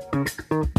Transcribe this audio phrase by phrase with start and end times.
[0.00, 0.77] Thank you.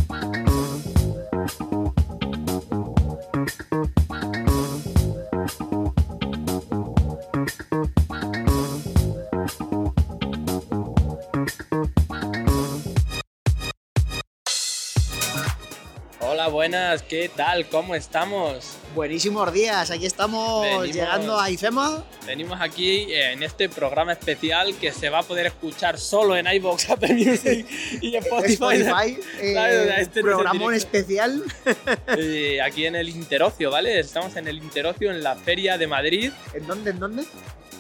[17.08, 17.68] ¿Qué tal?
[17.68, 18.76] ¿Cómo estamos?
[18.94, 22.04] Buenísimos días, aquí estamos Venimos- llegando a IFEMA.
[22.26, 26.90] Venimos aquí en este programa especial que se va a poder escuchar solo en iVoox,
[26.92, 27.66] Apple Music
[28.02, 28.54] y Spotify.
[28.54, 31.44] Spotify, eh, este es programón especial.
[32.18, 34.00] Eh, aquí en el Interocio, ¿vale?
[34.00, 36.90] Estamos en el Interocio, en la Feria de Madrid, ¿En dónde?
[36.92, 37.24] ¿En dónde?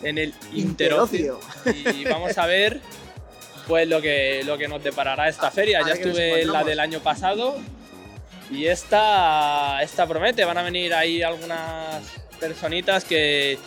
[0.04, 1.40] en el Interocio.
[1.94, 2.80] Y vamos a ver
[3.68, 5.80] pues lo que, lo que nos deparará esta feria.
[5.80, 7.58] a Ya estuve en la del año pasado
[8.52, 10.45] y esta, esta promete.
[10.45, 12.03] Van a venir ahí algunas
[12.40, 13.57] personitas que,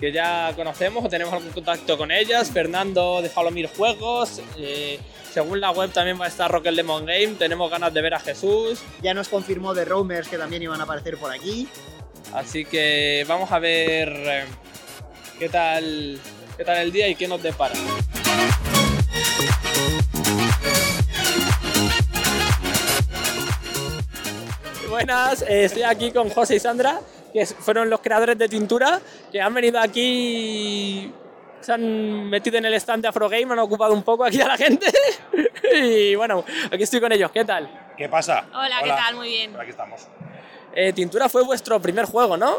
[0.00, 2.50] que ya conocemos o tenemos algún contacto con ellas.
[2.50, 4.40] Fernando de Falomir Juegos.
[4.58, 4.98] eh,
[5.32, 7.34] según la web también va a estar Rocket Lemon Game.
[7.38, 8.80] Tenemos ganas de ver a Jesús.
[9.02, 11.68] Ya nos confirmó de Roamers que también iban a aparecer por aquí.
[12.34, 14.44] Así que vamos a ver eh,
[15.38, 16.18] qué tal,
[16.56, 17.74] qué tal el día y qué nos depara.
[25.04, 27.00] Buenas, eh, estoy aquí con José y Sandra,
[27.32, 29.00] que fueron los creadores de Tintura,
[29.32, 31.12] que han venido aquí,
[31.60, 34.56] se han metido en el stand de Afrogame, han ocupado un poco aquí a la
[34.56, 34.86] gente.
[35.74, 37.68] y bueno, aquí estoy con ellos, ¿qué tal?
[37.96, 38.44] ¿Qué pasa?
[38.54, 39.16] Hola, ¿qué tal?
[39.16, 39.56] Muy bien.
[39.58, 40.06] Aquí estamos.
[40.72, 42.58] Eh, Tintura fue vuestro primer juego, ¿no?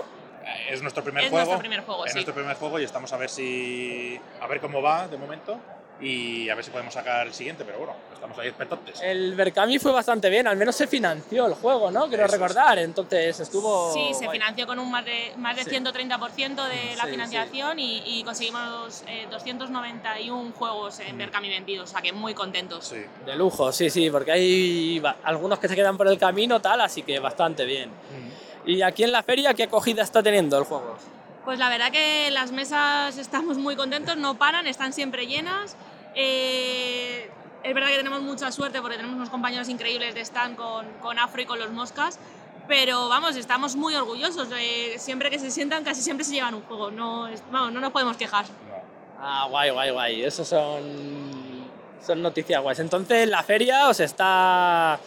[0.69, 1.45] Es nuestro primer Es juego.
[1.45, 2.15] nuestro primer juego, Es sí.
[2.17, 4.19] nuestro primer juego y estamos a ver si.
[4.41, 5.57] a ver cómo va de momento
[6.01, 8.99] y a ver si podemos sacar el siguiente, pero bueno, estamos ahí expectantes.
[9.01, 12.07] El Berkami fue bastante bien, al menos se financió el juego, ¿no?
[12.07, 12.41] Quiero Eso es.
[12.41, 13.93] recordar, entonces estuvo.
[13.93, 14.37] Sí, se guay.
[14.39, 15.69] financió con un más de, más de Sí.
[15.69, 21.91] 130% de la Sí, financiación Y, y conseguimos eh, 291 juegos en Berkami vendidos, o
[21.93, 22.85] sea que muy contentos.
[22.85, 22.97] Sí.
[23.25, 27.03] De lujo, sí, sí, porque hay algunos que se quedan por el camino, tal, así
[27.03, 27.89] que bastante bien.
[28.65, 30.97] Y aquí en la feria, ¿qué acogida está teniendo el juego?
[31.45, 35.75] Pues la verdad que las mesas estamos muy contentos, no paran, están siempre llenas.
[36.15, 37.29] Eh,
[37.63, 41.19] es verdad que tenemos mucha suerte porque tenemos unos compañeros increíbles de stand con, con
[41.19, 42.19] Afro y con los Moscas,
[42.67, 44.47] pero vamos, estamos muy orgullosos.
[44.97, 46.91] siempre que se sientan, casi siempre se llevan un juego.
[46.91, 48.45] No, vamos, no nos podemos quejar.
[49.19, 50.23] Ah, guay, guay, guay.
[50.23, 51.67] Eso son,
[52.05, 52.79] son noticias guays.
[52.79, 54.99] Entonces, la feria os está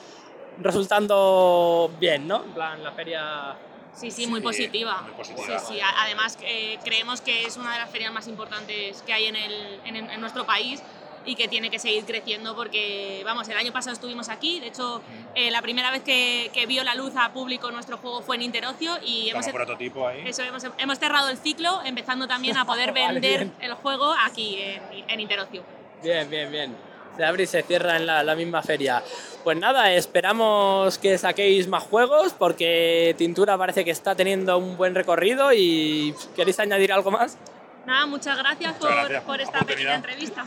[0.58, 2.44] resultando bien, ¿no?
[2.44, 3.56] En plan, la feria.
[3.96, 5.00] Sí, sí, Sí, muy positiva.
[5.02, 5.58] muy positiva.
[5.58, 5.80] Sí, sí.
[5.96, 9.80] Además, eh, creemos que es una de las ferias más importantes que hay en, el-
[9.84, 10.82] en- en nuestro país
[11.24, 15.02] y que tiene que seguir creciendo porque, vamos, el año pasado estuvimos aquí, de hecho,
[15.34, 18.42] eh, la primera vez que, que vio la luz a público nuestro juego fue en
[18.42, 20.22] Interocio y hemos, prototipo ahí.
[20.24, 24.82] eso, hemos, hemos cerrado el ciclo, empezando también a poder vender el juego aquí en,
[25.08, 25.64] en Interocio.
[26.02, 26.76] Bien, bien, bien.
[27.16, 29.02] Se abre y se cierra en la, la misma feria.
[29.42, 34.94] Pues nada, esperamos que saquéis más juegos porque Tintura parece que está teniendo un buen
[34.94, 37.38] recorrido y ¿queréis añadir algo más?
[37.86, 40.44] Nada, muchas gracias, Muchas por, gracias por esta pequeña entrevista.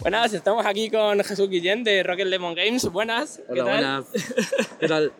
[0.00, 2.84] Buenas, estamos aquí con Jesús Guillén de Rocket Lemon Games.
[2.90, 3.42] Buenas.
[3.52, 3.72] ¿qué Hola, tal?
[3.72, 4.06] buenas.
[4.80, 5.12] ¿Qué tal?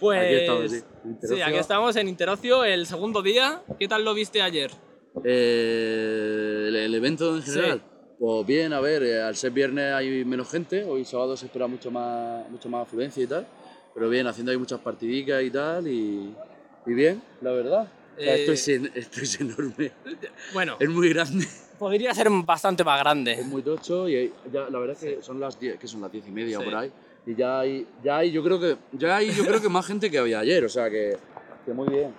[0.00, 0.82] Pues, Aquí estamos, sí,
[1.34, 3.62] Sí, aquí estamos en Interocio, el segundo día.
[3.78, 4.70] ¿Qué tal lo viste ayer?
[5.22, 7.52] Eh, el, el evento en Sí.
[7.52, 7.82] general.
[8.18, 11.66] Pues bien, a ver, eh, al ser viernes hay menos gente, hoy sábado se espera
[11.66, 13.44] mucho más, mucho más afluencia y tal,
[13.92, 16.32] pero bien, haciendo ahí muchas partidicas y tal, y,
[16.86, 17.88] y bien, la verdad.
[18.16, 19.90] O sea, Eh, esto, es, en- esto es enorme,
[20.52, 21.44] Bueno, es muy grande,
[21.76, 23.42] podría ser bastante más es grande.
[23.44, 26.12] muy tocho y hay- ya, la verdad es que son las 10, que son las
[26.12, 26.64] 10 y media Sí.
[26.64, 26.90] por ahí,
[27.26, 30.08] y ya hay, ya hay, yo creo que, ya hay, yo creo que más gente
[30.08, 31.16] que había ayer, o sea que,
[31.66, 32.14] que muy bien.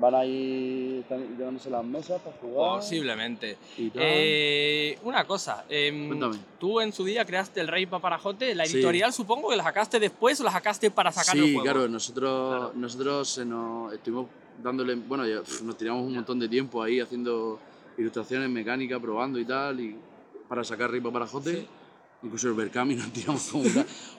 [0.00, 2.80] Van ahí están llevándose las mesas para jugar.
[2.80, 3.58] Posiblemente.
[3.76, 3.90] y.
[3.94, 6.38] Eh, una cosa, em, Cuéntame.
[6.58, 8.76] tú en su día creaste el Rey Paparajote, la Sí.
[8.76, 11.62] editorial supongo que la sacaste después o la sacaste para sacar el Sí, juego.
[11.64, 12.72] claro, nosotros, Claro.
[12.74, 14.26] nosotros se nos estuvimos
[14.62, 17.58] dándole, bueno, ya, pf, nos tiramos un montón de tiempo ahí haciendo
[17.98, 19.96] ilustraciones mecánicas, probando y tal, y
[20.48, 21.56] para sacar Ripa para Jote.
[21.56, 21.66] Sí.
[22.22, 23.50] Incluso el Berkami nos tiramos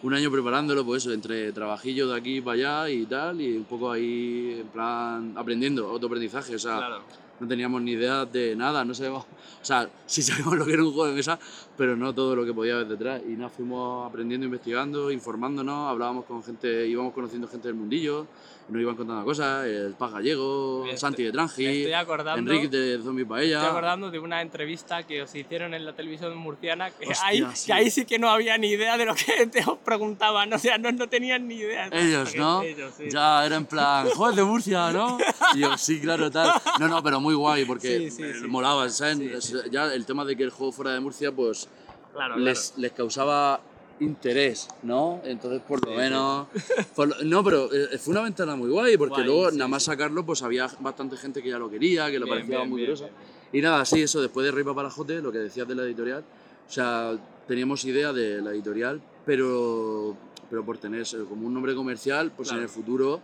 [0.01, 3.65] un año preparándolo, pues eso, entre trabajillos de aquí para allá y tal, y un
[3.65, 7.03] poco ahí en plan aprendiendo, autoaprendizaje, o sea, Claro.
[7.41, 10.83] No teníamos ni idea de nada, no sabíamos, o sea, sí sabíamos lo que era
[10.83, 11.39] un juego de mesa,
[11.75, 13.21] pero no todo lo que podía haber detrás.
[13.27, 18.27] Y nos fuimos aprendiendo, investigando, informándonos, hablábamos con gente, íbamos conociendo gente del mundillo,
[18.69, 23.37] nos iban contando cosas, el Paz Gallego, Santi de estoy acordando, Enrique de Zombie estoy
[23.37, 23.67] Paella.
[23.67, 27.65] acordando de una entrevista que os hicieron en la televisión murciana, que, Hostia, ahí, sí.
[27.65, 30.59] que ahí sí que no había ni idea de lo que te os preguntaban, o
[30.59, 31.89] sea, no, no tenían ni idea.
[31.91, 32.61] Ellos, ¿no?
[32.61, 33.05] Ellos, sí.
[33.09, 35.17] Ya era en plan, joder, de Murcia, ¿no?
[35.53, 36.53] Y yo, sí, claro, tal.
[36.79, 38.47] No, no, pero muy muy guay porque Sí, sí, eh, sí.
[38.47, 39.53] molaba, ¿sabes?
[39.71, 41.67] Ya el tema de que el juego fuera de Murcia, pues
[42.13, 43.61] Claro, les, les causaba
[43.99, 45.21] interés, ¿no?
[45.23, 46.47] Entonces, por lo Sí, menos...
[46.95, 49.67] por lo- no, pero eh, fue una ventana muy guay, porque Guay, luego sí, nada
[49.69, 52.69] más sacarlo, pues había bastante gente que ya lo quería, que le Bien, parecía bien,
[52.69, 53.09] muy bien, curioso.
[53.53, 56.23] Y nada, sí, eso, después de Ripa Parajote, lo que decías de la editorial,
[56.67, 57.17] o sea,
[57.47, 60.17] teníamos idea de la editorial, pero,
[60.49, 62.63] pero por tener eh, como un nombre comercial, pues en Claro.
[62.63, 63.21] el futuro,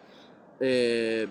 [0.62, 1.28] eh,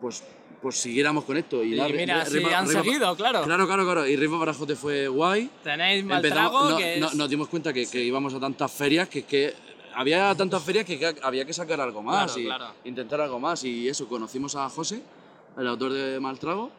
[0.00, 0.22] pues,
[0.62, 1.62] pues siguiéramos con esto.
[1.64, 3.42] Y, Y nada, mira, sí, Ripa- han Ripa- seguido, claro.
[3.42, 4.06] Claro, claro, claro.
[4.06, 5.50] Y Ripa Parajote fue guay.
[5.64, 7.14] Tenéis Empezamos- Maltrago, no- que no- es...
[7.14, 9.52] nos dimos cuenta que, que íbamos a tantas ferias que, que
[9.94, 12.66] había tantas ferias que, que había que sacar algo más Claro, y claro.
[12.84, 13.64] intentar algo más.
[13.64, 15.02] Y eso, conocimos a José,
[15.58, 16.70] el autor de Maltrago.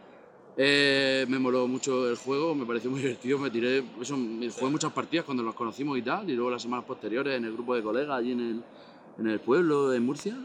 [0.55, 3.37] Eh, me moló mucho el juego, me pareció muy divertido.
[3.39, 6.29] Me tiré, eso, me jugué muchas partidas cuando nos conocimos y tal.
[6.29, 8.63] Y luego las semanas posteriores en el grupo de colegas allí en el,
[9.19, 10.37] en el pueblo, en Murcia.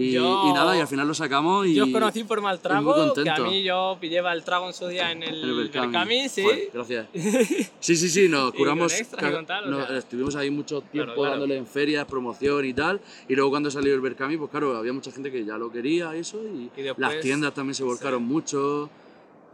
[0.00, 1.66] Y, Yo- y nada, y al final lo sacamos.
[1.66, 5.10] Y, Yo os conocí por Maltrago, que a mí yo pillé Maltrago en su día
[5.10, 6.28] en el, el Berkami.
[6.28, 6.42] Sí.
[6.42, 7.06] Joder, gracias.
[7.80, 8.92] Sí, sí, sí, nos curamos.
[9.18, 9.96] con tal, o no, sea.
[9.98, 11.30] estuvimos ahí mucho tiempo claro.
[11.32, 13.00] dándole en ferias, promoción y tal.
[13.28, 16.14] Y luego cuando salió el Berkami, pues claro, había mucha gente que ya lo quería,
[16.14, 16.40] eso.
[16.44, 18.88] Y, Y después- las tiendas también se volcaron mucho.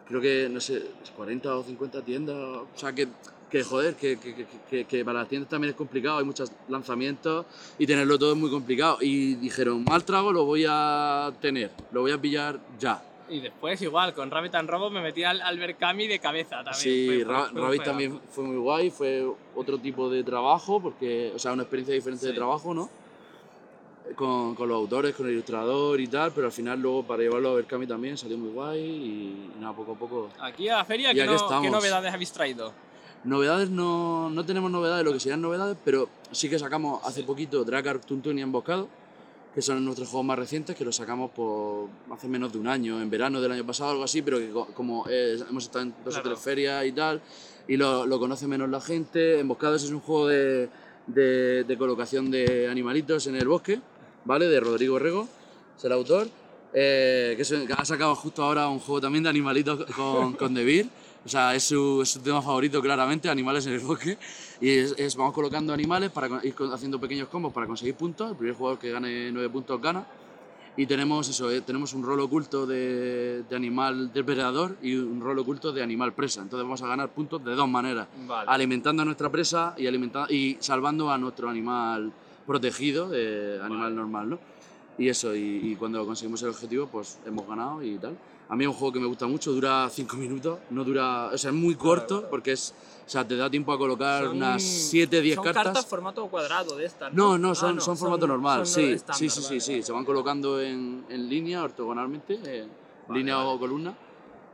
[0.09, 0.83] Creo que, no sé,
[1.17, 2.37] 40 o 50 tiendas.
[2.37, 3.09] O sea, que,
[3.55, 4.35] que joder, que, que,
[4.69, 6.19] que- que- para las tiendas también es complicado.
[6.19, 7.47] Hay muchos lanzamientos
[7.79, 8.99] y tenerlo todo es muy complicado.
[9.01, 13.01] Y dijeron, mal trago lo voy a tener, lo voy a pillar ya.
[13.29, 16.75] Y después igual, con Rabbit and Robo me metí al, al Berkami de cabeza también.
[16.75, 19.25] Sí, Fue- fue- Ra- fue Rabbit también fue muy guay, fue
[19.55, 22.37] otro tipo de trabajo, porque, o sea, una experiencia diferente de Sí.
[22.37, 22.91] trabajo, ¿no?
[24.17, 27.51] Con, con los autores, con el ilustrador y tal, pero al final luego para llevarlo
[27.51, 30.29] a Berkami también salió muy guay y, nada, poco a poco.
[30.41, 31.63] Aquí a la feria, Y ¿qué, no-.
[31.63, 32.73] ¿qué novedades habéis traído?
[33.25, 37.65] Novedades no, no tenemos novedades, lo que serían novedades, pero sí que sacamos hace poquito
[37.65, 38.87] Dracar, Tuntun y Emboscado,
[39.55, 43.01] que son nuestros juegos más recientes, que los sacamos por hace menos de un año,
[43.01, 45.95] en verano del año pasado, algo así, pero que co- como eh, hemos estado en
[46.05, 46.21] dos Claro.
[46.21, 47.23] o tres ferias y tal,
[47.67, 49.39] y lo, lo conoce menos la gente.
[49.39, 50.69] Emboscados es un juego de,
[51.07, 53.81] de, de colocación de animalitos en el bosque,
[54.27, 54.49] ¿vale?
[54.49, 55.27] De Rodrigo Rego,
[55.79, 56.29] es el autor.
[56.75, 60.87] eh, que, ha sacado justo ahora un juego también de animalitos con, con Beer.
[61.25, 64.19] O sea, es su, es su tema favorito claramente, animales en el bosque.
[64.61, 68.31] Y es, es- vamos colocando animales para ir haciendo pequeños combos para conseguir puntos.
[68.31, 70.07] El primer jugador que gane nueve puntos gana.
[70.77, 75.39] Y tenemos eso, eh, tenemos un rol oculto de, de animal depredador y un rol
[75.39, 76.43] oculto de animal presa.
[76.43, 78.09] Entonces vamos a ganar puntos de dos maneras.
[78.27, 78.51] Vale.
[78.51, 82.13] Alimentando a nuestra presa y, alimenta- y salvando a nuestro animal
[82.45, 84.39] protegido, eh, animal normal, ¿no?
[84.99, 88.17] Y eso, y, y cuando conseguimos el objetivo, pues hemos ganado y tal.
[88.49, 91.39] A mí es un juego que me gusta mucho, dura 5 minutos, no dura, o
[91.39, 92.75] sea, es muy corto porque es,
[93.07, 95.65] o sea, te da tiempo a colocar Son- unas 7, 10 son cartas.
[95.65, 97.49] cartas formato cuadrado de estas, No, ¿no?
[97.49, 99.83] no, son, Ah, son formato normal, son sí, estándar, sí, sí, sí, vale, sí, vale.
[99.83, 102.69] se van colocando en, en línea, ortogonalmente, en
[103.09, 103.95] Vale, línea o columna,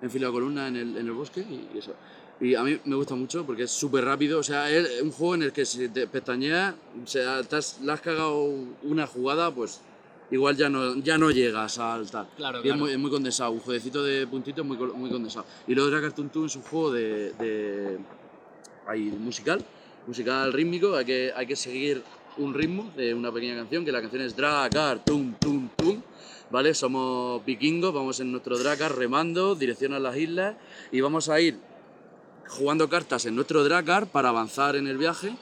[0.01, 1.93] en fila o columna en el, en el bosque y, y eso.
[2.41, 5.35] Y a mí me gusta mucho porque es súper rápido, o sea, es un juego
[5.35, 8.45] en el que si te pestañeas, o sea, te has, le has cagado
[8.85, 9.81] una jugada, pues
[10.31, 12.29] igual ya no, ya no llegas al tal.
[12.37, 15.47] Claro, Y es muy, es muy condensado, un jueguecito de puntitos muy, muy condensado.
[15.67, 17.99] Y luego Dragon Tuntun es un juego de, de
[18.87, 19.65] ahí, musical,
[20.07, 22.03] musical rítmico, hay que, hay que seguir
[22.37, 26.03] un ritmo de una pequeña canción, que la canción es Dracar, tum, tum, tum.
[26.51, 26.75] ¿Vale?
[26.75, 30.57] Somos vikingos, vamos en nuestro Dracar remando, dirección a las islas
[30.91, 31.57] y vamos a ir
[32.49, 35.33] jugando cartas en nuestro Dracar para avanzar en el viaje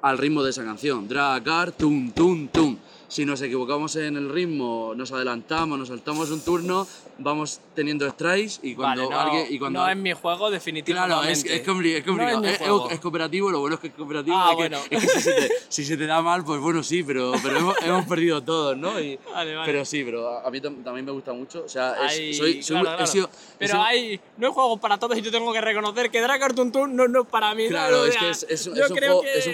[0.00, 1.06] al ritmo de esa canción.
[1.06, 2.78] Dracar, tum, tum, tum.
[3.14, 6.84] Si nos equivocamos en el ritmo, nos adelantamos, nos saltamos un turno,
[7.18, 9.46] vamos teniendo strikes y cuando Vale, no, alguien...
[9.54, 11.14] Y cuando no es mi juego, definitivamente.
[11.14, 12.38] Claro, es, es, compli- es No complicado.
[12.38, 12.90] es mi es, es- juego.
[12.90, 14.36] es cooperativo, lo bueno es que es cooperativo.
[14.36, 14.78] Ah, que, bueno.
[14.90, 17.56] es que si, se te, si se te da mal, pues bueno, sí, pero, pero
[17.58, 18.98] hemos, hemos perdido todos, ¿no?
[18.98, 19.72] Y- Vale, vale.
[19.72, 21.62] Pero sí, pero a, mí tam- también me gusta mucho.
[21.64, 23.06] O sea, soy, soy claro, muy- he claro.
[23.06, 26.10] sido- he Pero sido- hay, no hay juegos para todos y yo tengo que reconocer
[26.10, 27.68] que Dracar Tuntun no, no es para mí.
[27.68, 28.74] Claro, es que es, un-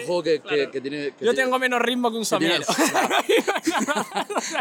[0.07, 1.13] juego, que, que- que tiene...
[1.13, 2.29] que Yo tengo menos ritmo que un que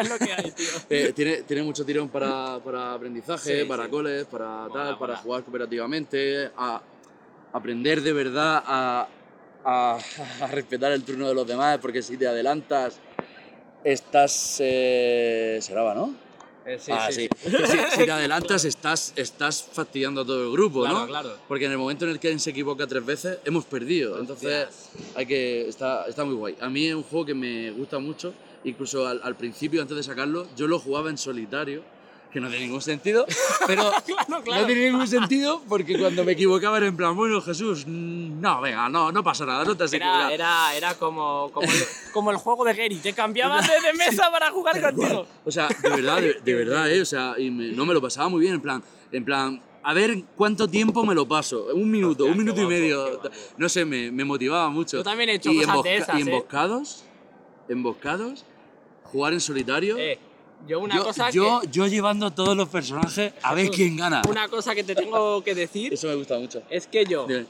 [0.01, 0.67] es lo que hay, tío.
[0.89, 3.89] Eh, tiene, tiene mucho tirón para, para aprendizaje, Sí, para sí.
[3.89, 5.17] coles, para Mola, tal, para mola.
[5.17, 6.81] jugar cooperativamente, a
[7.53, 9.07] aprender de verdad a,
[9.63, 9.97] a-
[10.41, 12.99] a respetar el turno de los demás, porque si te adelantas,
[13.83, 14.57] estás...
[14.59, 16.13] Eh, se graba, ¿no?
[16.91, 17.27] ah, sí.
[17.43, 21.07] Si, si te adelantas, estás, estás fastidiando a todo el grupo, Claro, ¿no?
[21.07, 21.37] claro.
[21.47, 24.19] Porque en el momento en el que alguien se equivoca tres veces, hemos perdido.
[24.19, 24.67] Entonces,
[25.15, 25.67] hay que.
[25.67, 26.55] Está, está muy guay.
[26.61, 28.33] A mí es un juego que me gusta mucho.
[28.63, 31.81] Incluso al, al principio, antes de sacarlo, yo lo jugaba en solitario,
[32.31, 33.25] que no tiene ningún sentido.
[33.65, 34.61] Pero Claro, claro.
[34.61, 38.61] no tiene ningún sentido porque cuando me equivocaba era en plan, bueno, Jesús, mm, no,
[38.61, 41.79] venga, no, no pasa nada, no te has Era, era, era como, como, el,
[42.13, 45.25] como el juego de Gary, te cambiabas de, mesa para jugar contigo.
[45.45, 47.01] O sea, de verdad, de, de verdad, ¿eh?
[47.01, 49.93] O sea, y me- no me lo pasaba muy bien, en plan, en plan, a
[49.93, 51.67] ver cuánto tiempo me lo paso.
[51.73, 53.13] Un minuto, Hostia, un minuto qué y guapo, medio.
[53.21, 53.29] guapo.
[53.57, 54.97] No sé, me, me motivaba mucho.
[54.97, 56.21] Yo también he hecho y cosas de esas, y ¿eh?
[56.25, 57.05] emboscados,
[57.67, 58.45] emboscados,
[59.11, 59.97] jugar en solitario.
[59.97, 60.17] Eh,
[60.67, 61.67] yo una yo, cosa yo, que...
[61.69, 64.21] yo llevando todos los personajes a ver quién gana.
[64.27, 66.61] Una cosa que te tengo que decir Eso me gusta mucho.
[66.69, 67.45] es que yo Dime.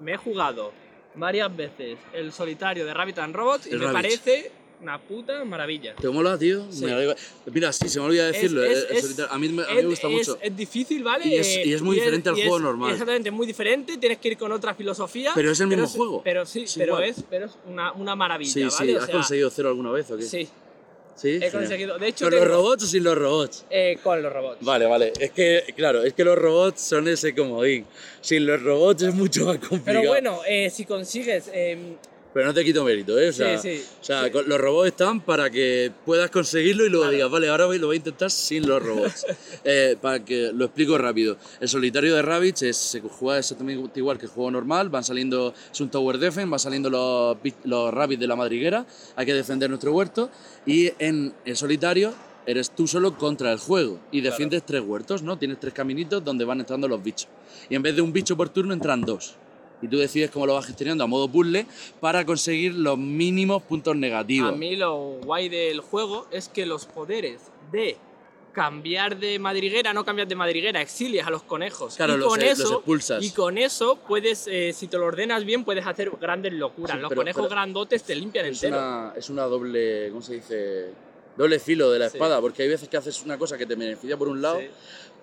[0.00, 0.72] me he jugado
[1.14, 4.50] varias veces el solitario de Rabbit and Robots y El me parece
[4.80, 5.94] una puta maravilla.
[5.94, 6.64] ¿Te mola, tío?
[6.70, 6.84] Sí.
[6.84, 7.14] Alegra.
[7.52, 8.64] Mira, sí, se me olvidó decirlo.
[8.64, 10.38] Es- eh, es- a mí, me- a mí es, me gusta mucho.
[10.40, 11.26] es difícil, ¿vale?
[11.26, 12.92] Y es- y muy diferente al juego normal.
[12.92, 15.32] Exactamente, es muy diferente, tienes que ir con otra filosofía.
[15.34, 16.22] Pero es el mismo juego.
[16.24, 17.04] Pero sí, pero igual.
[17.04, 18.70] es, pero es una, una maravilla, Sí, ¿vale?
[18.92, 18.94] sí.
[18.94, 20.22] O ¿Has sea, conseguido cero alguna vez o qué?
[20.22, 20.48] Sí,
[21.16, 21.98] Sí, he conseguido.
[21.98, 23.66] De hecho, ¿Con los robots o sin los robots?
[23.68, 24.56] eh, con los robots.
[24.64, 25.12] Vale, vale.
[25.20, 27.84] Es que, claro, es que los robots son ese comodín.
[28.22, 29.84] Sin los robots es mucho más complicado.
[29.84, 31.50] Pero bueno, eh, si consigues.
[31.52, 31.96] eh,
[32.32, 33.30] Pero no te quito mérito, ¿eh?
[33.30, 33.84] O sea, Sí, sí.
[34.00, 37.14] O sea, los robots están para que puedas conseguirlo y luego Claro.
[37.16, 39.26] digas, vale, ahora voy- lo voy a intentar sin los robots.
[39.64, 41.36] Eh, para que lo explico rápido.
[41.60, 44.88] El solitario de Rabbids es, se juega exactamente igual que el juego normal.
[44.90, 48.86] Van saliendo, es un tower defense, van saliendo los, los Rabbids de la madriguera.
[49.16, 50.30] Hay que defender nuestro huerto.
[50.66, 52.14] Y en el solitario
[52.46, 53.98] eres tú solo contra el juego.
[54.12, 55.36] Y defiendes tres huertos, ¿no?
[55.36, 57.28] Tienes tres caminitos donde van entrando los bichos.
[57.68, 59.34] Y en vez de un bicho por turno entran dos.
[59.82, 61.66] Y tú decides cómo lo vas gestionando a modo puzzle
[62.00, 64.52] para conseguir los mínimos puntos negativos.
[64.52, 67.40] A mí lo guay del juego es que los poderes
[67.72, 67.96] de
[68.52, 71.94] cambiar de madriguera, no cambiar de madriguera, exilias a los conejos.
[71.96, 73.22] Claro, y los con los eso, expulsas.
[73.24, 76.96] Y con eso puedes, eh, si te lo ordenas bien, puedes hacer grandes locuras.
[76.96, 78.82] Sí, los pero- conejos pero- grandotes te limpian es entero.
[78.82, 80.86] una, es una doble, ¿cómo se dice?
[81.36, 82.16] Doble filo de la Sí.
[82.16, 84.66] espada, porque hay veces que haces una cosa que te beneficia por un lado, Sí.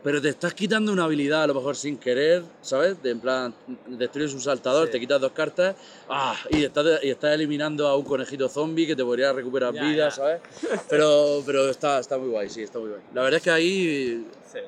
[0.07, 3.03] Pero te estás quitando una habilidad a lo mejor sin querer, ¿sabes?
[3.03, 3.53] De, en plan,
[3.87, 4.93] destruyes un saltador, Sí.
[4.93, 5.75] te quitas dos cartas
[6.07, 6.33] ¡ah!
[6.49, 10.05] y, estás, y estás eliminando a un conejito zombie que te podría recuperar Ya, vida,
[10.07, 10.11] ya.
[10.11, 10.41] ¿sabes?
[10.89, 13.01] Pero, pero está, está muy guay, sí, está muy guay.
[13.13, 14.59] La verdad es que ahí, Sí.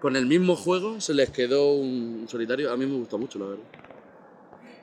[0.00, 2.72] con el mismo juego, se les quedó un solitario.
[2.72, 3.64] A mí me gustó mucho, la verdad.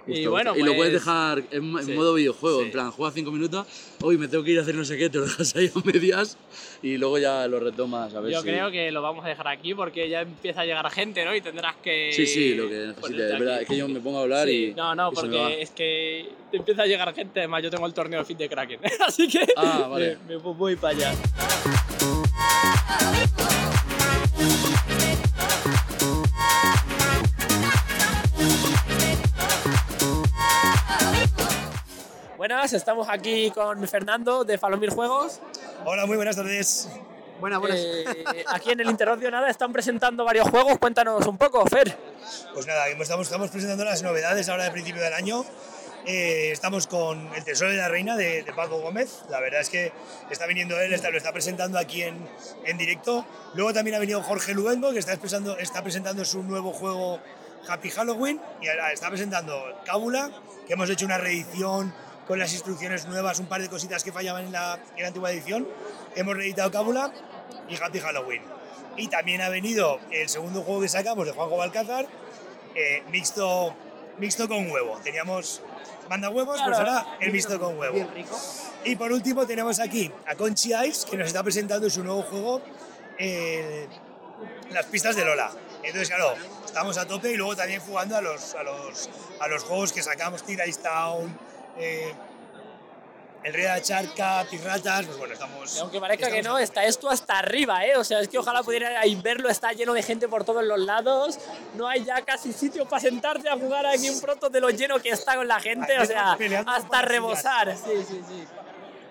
[0.07, 2.65] Y bueno, y lo puedes pues- dejar en, en sí, modo videojuego, sí.
[2.65, 3.65] en plan, juegas cinco minutos,
[4.01, 5.79] hoy me tengo que ir a hacer no sé qué, te lo dejas ahí a
[5.85, 6.37] medias
[6.83, 8.47] y luego ya lo retomas a ver Yo si...
[8.47, 11.35] creo que lo vamos a dejar aquí porque ya empieza a llegar gente, ¿no?
[11.35, 12.11] Y tendrás que.
[12.13, 13.31] Sí, sí, lo que necesites.
[13.31, 14.73] Es verdad, es que yo me pongo a hablar Sí, y...
[14.75, 17.39] No, no, y porque es que te empieza a llegar gente.
[17.39, 18.79] Además, yo tengo el torneo de fit de Kraken.
[19.07, 19.47] Así que.
[19.57, 20.17] Ah, vale.
[20.27, 21.13] Me, me voy para allá.
[32.45, 35.39] Buenas, estamos aquí con Fernando de Falomir Juegos.
[35.83, 36.87] Hola, muy buenas tardes.
[37.39, 37.79] Buenas, buenas.
[37.79, 40.77] Eh, aquí en el Interocio Nada están presentando varios juegos.
[40.77, 41.97] Cuéntanos un poco, Fer.
[42.53, 45.43] Pues nada, estamos, estamos presentando las novedades ahora de principio del año.
[46.05, 49.23] Eh, estamos con El Tesoro de la Reina de, de Paco Gómez.
[49.31, 49.91] La verdad es que
[50.29, 52.29] está viniendo él, está, lo está presentando aquí en,
[52.63, 53.25] en directo.
[53.55, 57.19] Luego también ha venido Jorge Luengo, que está, expresando, está presentando su nuevo juego
[57.67, 58.39] Happy Halloween.
[58.61, 60.29] Y ahora está presentando Cábula,
[60.67, 64.45] que hemos hecho una reedición con las instrucciones nuevas, un par de cositas que fallaban
[64.45, 65.67] en la, en la antigua edición.
[66.15, 67.11] Hemos reeditado Cábula
[67.69, 68.41] y Happy Halloween.
[68.97, 72.07] Y también ha venido el segundo juego que sacamos de Juanjo Balcázar,
[72.75, 73.75] eh, mixto,
[74.17, 74.99] mixto con huevo.
[75.03, 75.61] Teníamos
[76.09, 77.95] manda huevos, pues ahora el mixto con huevo.
[77.95, 78.39] Bien rico.
[78.83, 82.61] Y por último tenemos aquí a Conchi Ice, que nos está presentando su nuevo juego,
[83.17, 83.87] eh,
[84.71, 85.51] Las pistas de Lola.
[85.83, 86.33] Entonces, claro,
[86.65, 90.01] estamos a tope y luego también jugando a los, a los, a los juegos que
[90.01, 91.37] sacamos, Tira Town,
[91.77, 92.13] eh,
[93.43, 95.75] El Rey de la Charca, Piratas, pues bueno, estamos...
[95.75, 97.95] Y aunque parezca que no, está esto hasta arriba, ¿eh?
[97.97, 101.37] O sea, es que ojalá pudierais verlo, está lleno de gente por todos los lados.
[101.75, 104.99] No hay ya casi sitio para sentarte a jugar aquí un pronto de lo lleno
[104.99, 107.75] que está con la gente, o sea, hasta rebosar.
[107.77, 108.45] Sí, sí, sí.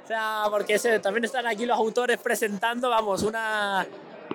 [0.02, 3.87] O sea, porque se- también están aquí los autores presentando, vamos, una,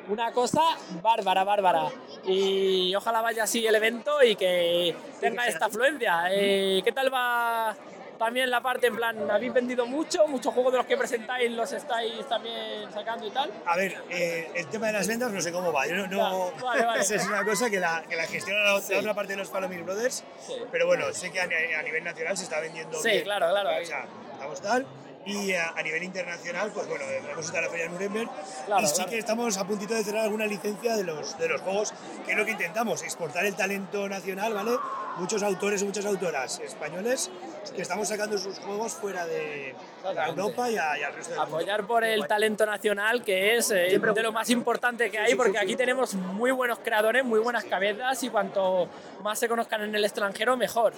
[0.08, 0.62] una cosa
[1.02, 1.90] bárbara, bárbara.
[2.26, 6.24] Y ojalá vaya así el evento y que tenga esta afluencia.
[6.32, 7.76] Eh, ¿Qué tal va
[8.20, 11.72] también la parte en plan, habéis vendido mucho, muchos juegos de los que presentáis los
[11.72, 13.50] estáis también sacando y tal?
[13.66, 15.88] A ver, eh, el tema de las ventas no sé cómo va.
[15.88, 17.02] Yo no, no- vale, vale.
[17.02, 18.94] esa es una cosa que la, que la gestiona la, Sí.
[18.94, 20.24] otra parte de los Palomir Brothers.
[20.46, 20.54] Sí.
[20.72, 23.24] Pero bueno, sé que a, a nivel nacional se está vendiendo Sí, bien.
[23.24, 23.70] claro, claro.
[23.82, 24.86] O sea, estamos tal.
[25.26, 28.30] Y a, a nivel internacional, pues bueno, hemos estado en la Feria de Nuremberg.
[28.66, 29.10] Claro, y sí claro.
[29.12, 31.94] que estamos a puntito de cerrar alguna licencia de los, de los juegos,
[32.26, 34.72] que es lo que intentamos, exportar el talento nacional, ¿vale?
[35.18, 37.30] Muchos autores y muchas autoras españoles
[37.76, 39.76] que estamos sacando sus juegos fuera de,
[40.18, 41.56] a Europa y, a- y al resto del mundo.
[41.58, 45.58] Apoyar por el talento nacional, que es eh, de lo más importante que hay, porque
[45.60, 48.88] aquí tenemos muy buenos creadores, muy buenas cabezas y cuanto
[49.24, 50.94] más se conozcan en el extranjero, mejor.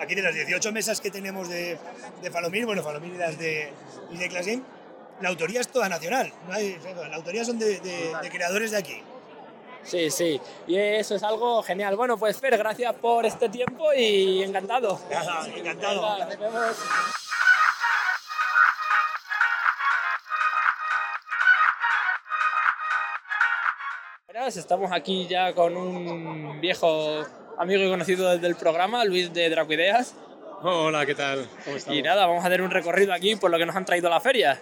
[0.00, 1.78] Aquí de las 18 mesas que tenemos de,
[2.22, 3.72] de Falomir, bueno, Falomir y las de,
[4.10, 4.62] y de Class Game,
[5.20, 6.32] la autoría es toda nacional.
[6.46, 6.78] No hay,
[7.10, 9.02] la autoría son de, de- de creadores de aquí.
[9.82, 11.96] Sí, sí, y eso es algo genial.
[11.96, 15.00] Bueno, pues Fer, gracias por este tiempo y encantado.
[15.10, 16.18] Nada, encantado.
[16.18, 16.76] Nos vemos.
[24.56, 27.26] Estamos aquí ya con un viejo
[27.58, 30.14] amigo y conocido desde el programa, Luis de Dracuideas.
[30.62, 31.46] Hola, ¿qué tal?
[31.64, 31.94] ¿Cómo?
[31.94, 34.10] Y nada, vamos a hacer un recorrido aquí por lo que nos han traído a
[34.10, 34.58] la feria.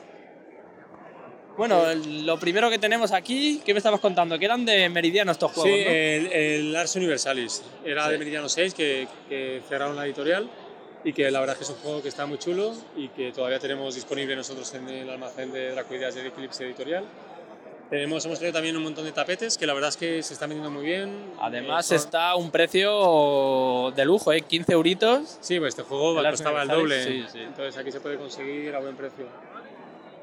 [1.56, 4.38] Bueno, el- lo primero que tenemos aquí, ¿qué me estabas contando?
[4.38, 5.90] Que eran de Meridiano estos Sí, juegos, ¿no?
[5.90, 7.62] el, el Ars Universalis.
[7.84, 10.48] Era de Meridiano 6 que, que cerraron la editorial
[11.02, 13.32] y que la verdad es que es un juego que está muy chulo y que
[13.32, 17.04] todavía tenemos disponible nosotros en el almacén de Dracoideas de Eclipse Editorial.
[17.88, 20.48] Tenemos, hemos tenido también un montón de tapetes que la verdad es que se están
[20.50, 21.32] vendiendo muy bien.
[21.40, 24.40] Además Eh, está a un precio de lujo, ¿eh?
[24.42, 25.38] 15 euritos.
[25.40, 27.38] Sí, pues este juego costaba el doble, sí, sí.
[27.38, 29.26] entonces aquí se puede conseguir a buen precio.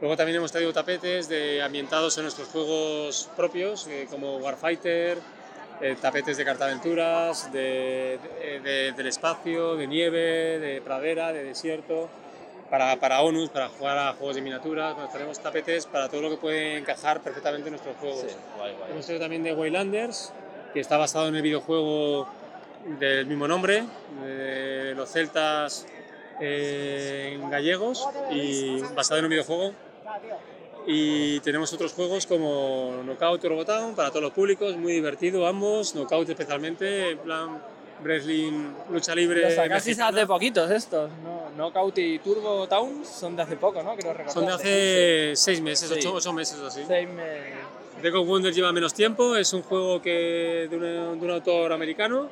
[0.04, 5.18] Luego también hemos traído tapetes de, ambientados en nuestros juegos propios, eh, como Warfighter,
[5.80, 12.10] eh, tapetes de cartaventuras, de, de- de- del espacio, de nieve, de pradera, de desierto,
[12.70, 14.94] para, para ONUS, para jugar a juegos de miniaturas.
[14.94, 18.26] Bueno, tenemos tapetes para todo lo que puede encajar perfectamente en nuestros juegos.
[18.92, 20.34] Hemos traído también de Waylanders,
[20.74, 22.28] que está basado en el videojuego
[23.00, 23.86] del mismo nombre,
[24.22, 25.86] de los celtas
[26.42, 29.72] eh, gallegos, y basado en un videojuego.
[30.86, 35.94] Y tenemos otros juegos como Knockout y Robotown para todos los públicos, muy divertido ambos,
[35.96, 37.62] Knockout especialmente, en plan
[38.04, 39.44] wrestling, lucha libre.
[39.44, 41.50] Los sacasteis hace poquitos estos, ¿no?
[41.56, 43.96] Knockout y Turbo Town son de hace poco, ¿no?
[43.96, 44.34] Creo recordar.
[44.34, 45.96] Son de hace seis meses, Sí.
[46.00, 46.82] ocho, ocho meses o así.
[46.86, 51.32] Seis me- Dragon Wonder lleva menos tiempo, es un juego que, de, un, de un
[51.32, 52.28] autor americano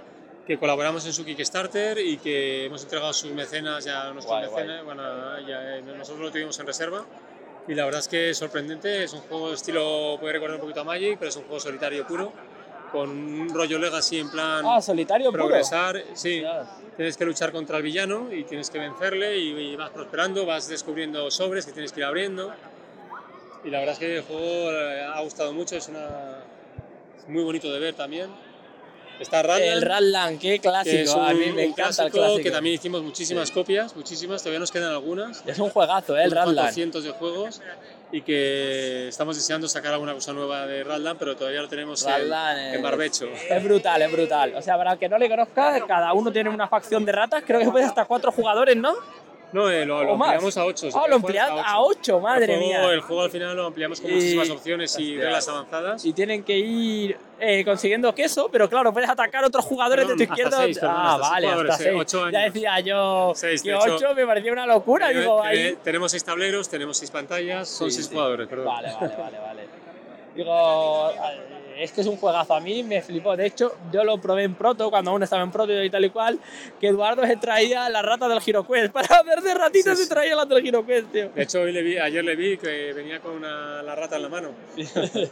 [0.45, 4.35] que colaboramos en su Kickstarter y que hemos entregado a sus mecenas ya a nuestros
[4.37, 4.63] Guay, guay.
[4.65, 5.03] mecenas, bueno,
[5.47, 7.05] ya, eh, nosotros lo tuvimos en reserva
[7.71, 10.61] y la verdad es que es sorprendente, es un juego de estilo, puede recordar un
[10.61, 12.33] poquito a Magic, pero es un juego solitario puro,
[12.91, 15.45] con un rollo legacy en plan Ah, solitario puro.
[15.45, 16.67] progresar, sí, Ya.
[16.97, 20.67] tienes que luchar contra el villano y tienes que vencerle y, y vas prosperando, vas
[20.67, 22.53] descubriendo sobres que tienes que ir abriendo.
[23.63, 26.39] Y la verdad es que el juego eh, ha gustado mucho, es, una,
[27.19, 28.29] es muy bonito de ver también.
[29.21, 31.13] Está Radland, El Radland, qué que es clásico.
[31.19, 32.43] un, a mí me encanta el clásico clásico.
[32.43, 35.43] que también hicimos muchísimas copias, muchísimas, todavía nos quedan algunas.
[35.45, 36.23] Es un juegazo, ¿eh?
[36.23, 36.73] El Radland.
[36.73, 37.61] cientos de juegos
[38.11, 42.09] y que estamos deseando sacar alguna cosa nueva de Radland, pero todavía lo tenemos en,
[42.09, 43.27] Radland en es- barbecho.
[43.49, 44.53] Es brutal, es brutal.
[44.55, 47.43] O sea, para el que no le conozca, cada uno tiene una facción de ratas.
[47.45, 48.93] Creo que puede hasta cuatro jugadores, ¿no?
[49.53, 50.89] No, eh, lo, lo ampliamos a 8.
[50.93, 52.93] Ah, lo ampliad a ocho, madre el juego, mía.
[52.93, 55.23] El juego al final lo ampliamos con Y- muchísimas opciones y Hostia.
[55.25, 56.05] reglas avanzadas.
[56.05, 60.17] Y tienen que ir eh, consiguiendo queso, pero claro, puedes atacar a otros jugadores Perdón,
[60.19, 60.57] de tu izquierda.
[60.57, 61.95] seis, perdón, ah, vale, hasta eh, seis.
[61.99, 63.95] ocho Ya decía yo Seis, que hecho.
[63.95, 65.07] ocho me parecía una locura.
[65.09, 65.77] Tenemos- Digo, eh, ahí.
[65.83, 68.13] tenemos seis tableros, tenemos seis pantallas, son Sí, seis sí.
[68.13, 68.65] jugadores, perdón.
[68.67, 69.61] Vale, vale, vale, vale.
[70.35, 71.15] Digo, eh,
[71.77, 72.53] es que es un juegazo.
[72.53, 73.35] A mí me flipó.
[73.37, 76.09] De hecho, yo lo probé en Proto, cuando aún estaba en Proto y tal y
[76.09, 76.39] cual,
[76.79, 78.91] que Eduardo se traía las ratas del GiroQuest.
[78.93, 80.09] Para hacer de ratitas Sí, se sí.
[80.09, 81.29] traía las del GiroQuest, tío.
[81.29, 84.21] De hecho, hoy le vi, ayer le vi que venía con una, la rata en
[84.23, 84.49] la mano.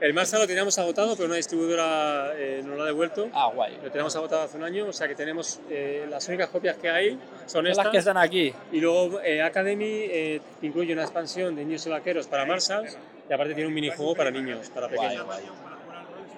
[0.00, 3.28] El Massa lo teníamos agotado, pero una distribuidora eh, nos lo ha devuelto.
[3.34, 3.76] Ah, guay.
[3.84, 6.88] Lo tenemos agotado hace un año, o sea que tenemos eh, las únicas copias que
[6.88, 7.84] hay son estas.
[7.84, 8.50] las que están aquí.
[8.72, 12.86] Y luego eh, Academy eh, incluye una expansión de niños y vaqueros para Marshall
[13.28, 15.26] y aparte tiene un minijuego para niños, para Guay, pequeños.
[15.26, 15.42] guay.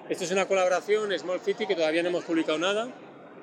[0.09, 2.89] Esto es una colaboración Small City que todavía no hemos publicado nada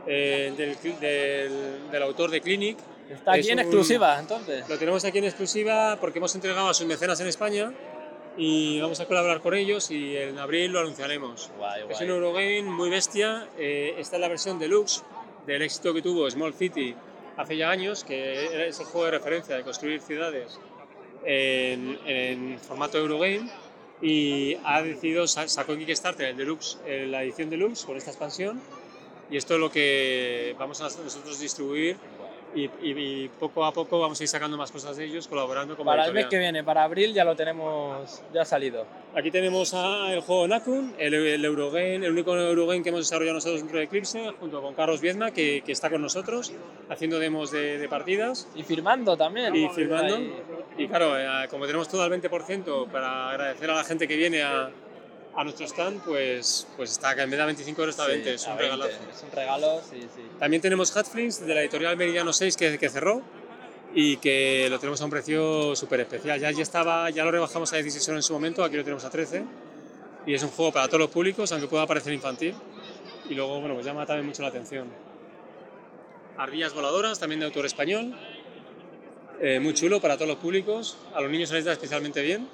[0.06, 2.78] eh, del, del- del autor de Clinic.
[3.10, 4.68] Está aquí Es en un- exclusiva, entonces.
[4.68, 7.72] Lo tenemos aquí en exclusiva porque hemos entregado a sus mecenas en España
[8.36, 11.50] y vamos a colaborar con ellos y en abril lo anunciaremos.
[11.58, 12.04] Guay, Es guay.
[12.04, 13.48] un Eurogame muy bestia.
[13.58, 15.02] eh, esta es la versión deluxe
[15.46, 16.94] del éxito que tuvo Small City
[17.36, 20.58] hace ya años, que era ese juego de referencia de construir ciudades
[21.24, 23.50] en, en formato Eurogame.
[24.02, 28.10] Y ha decidido, sa- sacó en Kickstarter el deluxe, eh, la edición deluxe con esta
[28.10, 28.60] expansión.
[29.30, 31.96] Y esto es lo que vamos a nosotros distribuir.
[32.52, 35.76] Y, y- y poco a poco vamos a ir sacando más cosas de ellos, colaborando
[35.76, 38.84] con Para el mes que viene, para abril, ya lo tenemos, ya ha salido.
[39.14, 43.34] Aquí tenemos a el juego Nakun, el, el Eurogame, el único Eurogame que hemos desarrollado
[43.36, 46.52] nosotros dentro de Eclipse, junto con Carlos Viedma, que, que está con nosotros,
[46.88, 49.54] haciendo demos de, de partidas Y firmando también.
[49.54, 50.16] y firmando.
[50.16, 50.34] Ahí.
[50.80, 54.42] Y claro, eh, como tenemos todo al 20% para agradecer a la gente que viene
[54.42, 54.70] a,
[55.36, 58.28] a nuestro stand, pues, pues está que en vez de 25 euros está a 20,
[58.30, 59.02] Sí, es un 20, regalazo.
[59.14, 60.22] Es un regalo, sí, sí.
[60.38, 63.20] También tenemos Hatflings de la editorial Meridiano 6 que, que cerró
[63.94, 66.40] y que lo tenemos a un precio súper especial.
[66.40, 69.04] Ya, ya, estaba, ya lo rebajamos a 16 euros en su momento, aquí lo tenemos
[69.04, 69.44] a 13
[70.24, 72.54] y es un juego para todos los públicos, aunque pueda parecer infantil
[73.28, 74.88] y luego bueno, pues llama también mucho la atención.
[76.38, 78.16] Ardillas voladoras, también de autor español,
[79.40, 82.48] eh, muy chulo para todos los públicos, a los niños se les da especialmente bien.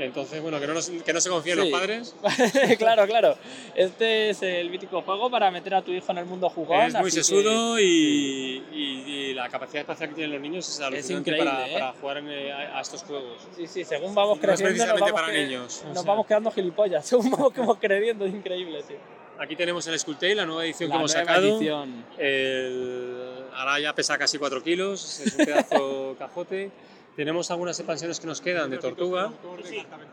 [0.00, 1.62] Entonces, bueno, que no, nos- que no se confíen Sí.
[1.70, 2.14] los padres.
[2.78, 3.36] claro, claro.
[3.74, 6.82] Este es el mítico juego para meter a tu hijo en el mundo jugón.
[6.82, 10.68] Es muy así que- sesudo y, y- y la capacidad espacial que tienen los niños
[10.68, 11.72] es alucinante increíble, para, ¿eh?
[11.72, 13.38] para jugar en, eh, a, a estos juegos.
[13.56, 15.94] Sí, sí, según vamos No es creciendo, nos precisamente vamos, para cre- niños, o nos
[16.02, 16.02] sea.
[16.08, 17.04] vamos quedando gilipollas.
[17.08, 18.96] Según vamos como creciendo, es increíble, tío.
[19.40, 21.56] Aquí tenemos el Skulltail, la nueva edición La que hemos nueva sacado.
[21.56, 22.04] edición.
[22.18, 23.27] El-
[23.58, 26.70] ahora ya pesa casi 4 kilos, es un pedazo cajote.
[27.16, 29.32] Tenemos algunas expansiones que nos quedan de Tortuga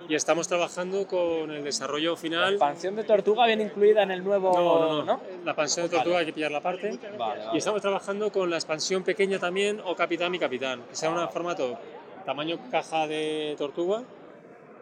[0.10, 2.54] y estamos trabajando con el desarrollo La final.
[2.54, 4.52] expansión de Tortuga viene incluida en el nuevo.
[4.58, 5.22] No, no, no.
[5.44, 6.98] La expansión de Tortuga hay que pillar la parte.
[7.16, 7.44] Vale, vale.
[7.54, 11.30] Y estamos trabajando con la expansión pequeña también, o Capitán y Capitán, que sea un
[11.30, 11.78] formato
[12.26, 14.02] tamaño caja de Tortuga.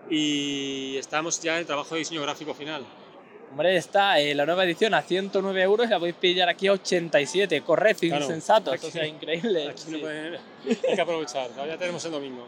[0.09, 2.85] Y estamos ya en el trabajo de diseño gráfico final.
[3.53, 6.71] Hombre, está eh, la nueva edición a 109 euros y la podéis pillar aquí a
[6.73, 7.61] 87.
[7.61, 8.73] Corred, Claro, insensatos.
[8.73, 9.69] aquí- o sea, increíble.
[9.69, 9.91] Aquí sí.
[9.91, 10.37] no pueden-
[10.89, 12.47] hay que aprovechar, todavía tenemos el domingo.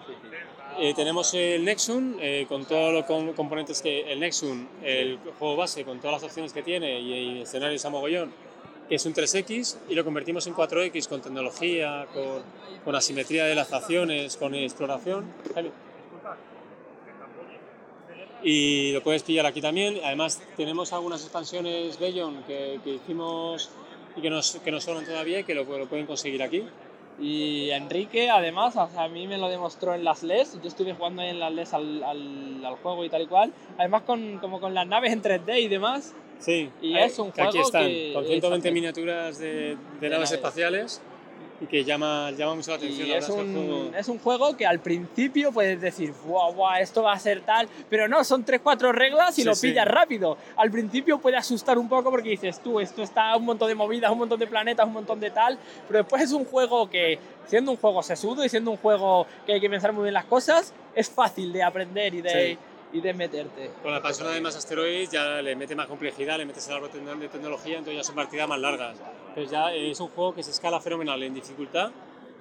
[0.79, 5.55] Eh, tenemos el Nexun eh, con todos los com- componentes que el Nexun, el juego
[5.55, 8.31] base con todas las opciones que tiene y, y escenarios a mogollón,
[8.89, 12.41] que es un 3X y lo convertimos en 4X con tecnología, con,
[12.83, 15.25] con asimetría de las acciones, con exploración.
[15.53, 15.69] Jaime.
[18.47, 19.99] Y lo puedes pillar aquí también.
[20.05, 23.69] Además tenemos algunas expansiones Bellon que, que hicimos
[24.15, 26.63] y que nos, que nos sobran todavía y que lo, lo pueden conseguir aquí.
[27.19, 30.61] Y Enrique, además, o sea, a mí me lo demostró en las LES.
[30.61, 33.51] Yo estuve jugando ahí en las LES al, al, al juego y tal y cual.
[33.79, 36.13] Además, con, como con las naves en 3D y demás.
[36.37, 38.73] Sí, Y es un que aquí juego están, que- con 120 exacto.
[38.73, 40.31] miniaturas de, de De naves naves.
[40.33, 41.01] espaciales
[41.61, 43.07] y que llama, llama mucho la atención.
[43.07, 46.75] Y la es un, juego- es un juego que al principio puedes decir, guau, guau,
[46.81, 49.69] esto va a ser tal, pero no, son 3-4 reglas y Sí, lo sí.
[49.69, 50.37] pillas rápido.
[50.57, 54.11] Al principio puede asustar un poco porque dices, tú, esto está un montón de movidas,
[54.11, 57.71] un montón de planetas, un montón de tal, pero después es un juego que, siendo
[57.71, 60.73] un juego sesudo y siendo un juego que hay que pensar muy bien las cosas,
[60.93, 62.57] es fácil de aprender y de, Sí.
[62.95, 63.71] Y de meterte.
[63.81, 66.89] Con la expansión de más asteroides ya le mete más complejidad, le metes el árbol
[67.19, 68.97] de tecnología, entonces ya son partidas más largas.
[69.27, 71.91] Entonces ya es un juego que se escala fenomenal en dificultad,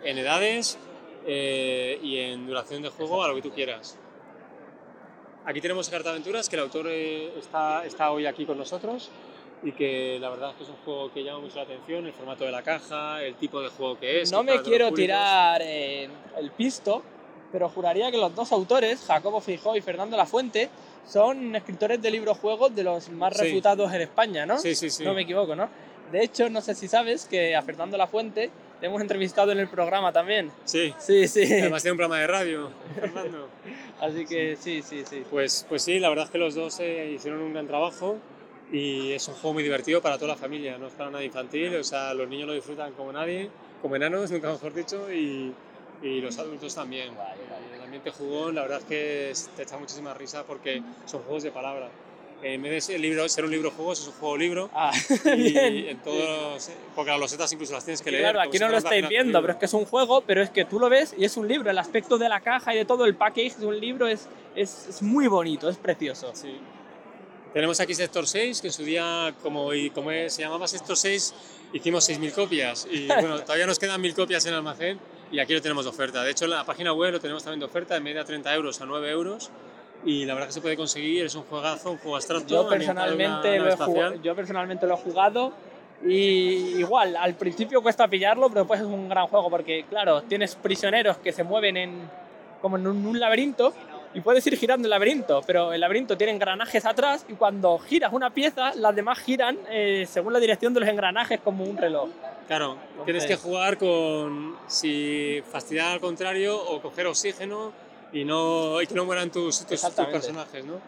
[0.05, 0.79] en edades
[1.27, 3.99] eh, y en duración de juego a lo que tú quieras.
[5.45, 9.11] Aquí tenemos Cartaventuras, que el autor eh, está, está hoy aquí con nosotros
[9.65, 12.13] y que la verdad es que es un juego que llama mucho la atención, el
[12.13, 14.31] formato de la caja, el tipo de juego que es.
[14.31, 17.03] no me quiero tirar eh, el pisto,
[17.55, 20.69] pero juraría que los dos autores, Jacobo Fijó y Fernando Lafuente,
[21.09, 23.45] son escritores de libros juegos de los más Sí.
[23.45, 24.59] refutados en España, ¿no?
[24.59, 25.05] Sí, sí, sí.
[25.05, 25.69] No me equivoco, ¿no?
[26.11, 29.69] De hecho, no sé si sabes que a Fernando Lafuente le hemos entrevistado en el
[29.69, 30.51] programa también.
[30.65, 30.93] Sí.
[30.99, 31.45] Sí, sí.
[31.45, 33.49] Además tiene un programa de radio, Fernando.
[34.01, 35.23] Así que sí, sí, sí.
[35.31, 38.17] Pues, pues sí, la verdad es que los dos eh, hicieron un gran trabajo
[38.73, 41.77] y es un juego muy divertido para toda la familia, no es para nada infantil,
[41.77, 43.49] o sea, los niños lo disfrutan como nadie,
[43.81, 45.55] como enanos, nunca mejor dicho, y,
[46.05, 47.09] y los adultos también.
[47.75, 51.43] El ambiente jugón, la verdad es que es- te echa muchísima risa porque son juegos
[51.43, 51.89] de palabra.
[52.43, 54.71] En vez de ser, libro, ser un libro juegos, es un juego libro.
[54.75, 54.91] Ah,
[55.25, 55.89] y bien.
[55.89, 58.23] en todos, porque las losetas incluso las tienes que leer.
[58.25, 60.51] Claro, aquí si no lo estáis viendo, pero es que es un juego, pero es
[60.51, 61.71] que tú lo ves y es un libro.
[61.71, 64.89] El aspecto de la caja y de todo el package de un libro es, es,
[64.91, 66.33] es muy bonito, es precioso.
[66.35, 66.59] Sí.
[67.55, 71.35] Tenemos aquí Sector 6, que en su día, como, y como se llamaba Sector 6,
[71.73, 72.87] hicimos 6.000 copias.
[72.91, 74.99] Y bueno, todavía nos quedan 1.000 copias en el almacén
[75.35, 76.23] y aquí lo tenemos de oferta.
[76.23, 78.81] De hecho, en la página web lo tenemos también de oferta, de media 30 euros
[78.81, 79.51] a 9 euros.
[80.05, 82.47] Y la verdad que se puede conseguir, es un juegazo, un juego abstracto.
[82.47, 85.53] Yo personalmente, lo he jugado, yo personalmente lo he jugado
[86.05, 90.55] y igual, al principio cuesta pillarlo, pero después es un gran juego porque, claro, tienes
[90.55, 92.11] prisioneros que se mueven en,
[92.61, 93.73] como en un laberinto
[94.15, 98.13] y puedes ir girando el laberinto, pero el laberinto tiene engranajes atrás y cuando giras
[98.13, 102.09] una pieza, las demás giran eh, según la dirección de los engranajes como un reloj.
[102.47, 107.73] Claro, Entonces, tienes que jugar con si fastidiar al contrario o coger oxígeno
[108.13, 110.81] y, no, y que no mueran tus, tus, tus personajes, ¿no?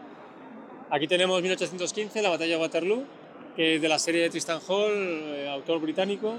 [0.89, 3.05] Aquí tenemos 1815, la batalla de Waterloo,
[3.57, 6.37] que es de la serie de Tristan Hall, eh, autor británico.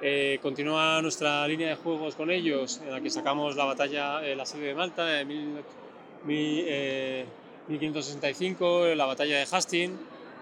[0.00, 4.34] Eh, continúa nuestra línea de juegos con ellos, en la que sacamos la batalla, eh,
[4.34, 5.90] la serie de Malta, en 1815
[6.24, 9.98] 1565, eh, la batalla de Hastings,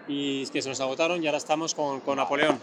[0.09, 2.59] y que se nos agotaron y ahora estamos con, con Napoleón.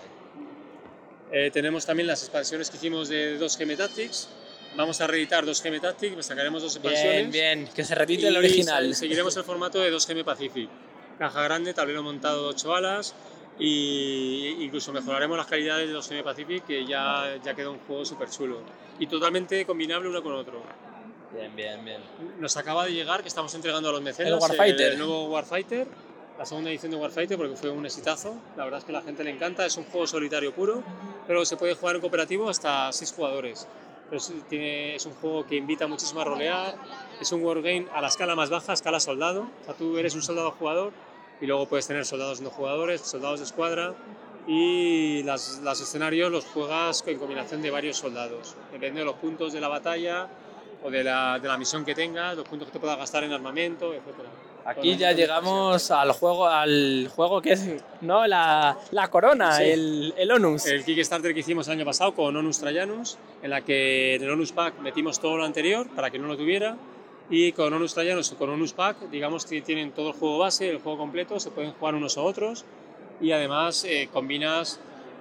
[1.31, 4.29] Eh, tenemos también las expansiones que hicimos de 2GM Tactics.
[4.75, 7.31] Vamos a reeditar 2GM Tactics, pues sacaremos dos expansiones.
[7.31, 8.95] Bien, bien, que se repite el original.
[8.95, 10.69] Seguiremos el formato de 2GM Pacific.
[11.19, 13.15] Caja grande, tablero montado de 8 balas,
[13.57, 18.03] y incluso mejoraremos las calidades de los Semi Pacific que ya, ya queda un juego
[18.03, 18.59] súper chulo
[18.99, 20.61] y totalmente combinable uno con otro.
[21.35, 22.01] Bien, bien, bien.
[22.39, 24.91] Nos acaba de llegar que estamos entregando a los mecenas El Warfighter.
[24.93, 25.87] el nuevo Warfighter,
[26.37, 28.35] la segunda edición de Warfighter porque fue un exitazo.
[28.55, 30.83] La verdad es que a la gente le encanta, es un juego solitario puro,
[31.27, 33.67] pero se puede jugar en cooperativo hasta 6 jugadores.
[34.09, 36.75] pero es, tiene, es un juego que invita muchísimo a rolear,
[37.19, 40.21] es un wargame a la escala más baja, escala soldado, o sea, tú eres un
[40.21, 40.93] soldado jugador
[41.41, 43.95] y luego puedes tener soldados no jugadores, soldados de escuadra
[44.47, 49.53] y las- los escenarios los juegas en combinación de varios soldados, depende de los puntos
[49.53, 50.27] de la batalla
[50.85, 53.33] o de la, de la misión que tengas, los puntos que te puedas gastar en
[53.33, 54.03] armamento, etc.
[54.65, 57.67] Aquí ya llegamos al juego, al juego que es
[58.01, 58.25] ¿no?
[58.27, 59.63] la, la corona, Sí.
[59.63, 60.65] el, el Onus.
[60.67, 64.29] El Kickstarter que hicimos el año pasado con Onus Trajanus, en la que en el
[64.29, 66.77] Onus Pack metimos todo lo anterior para que no lo tuviera.
[67.29, 70.69] Y con Onus Trajanus o con Onus Pack, digamos que tienen todo el juego base,
[70.69, 72.63] el juego completo, se pueden jugar unos a otros.
[73.21, 74.79] Y además eh, combinas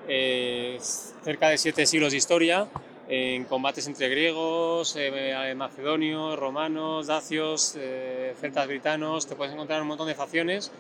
[0.09, 0.79] eh,
[1.23, 2.67] cerca de siete siglos de historia
[3.09, 9.27] en combates entre griegos, eh, macedonios, romanos, dacios, eh, celtas britanos.
[9.27, 10.73] Te puedes encontrar un montón de facciones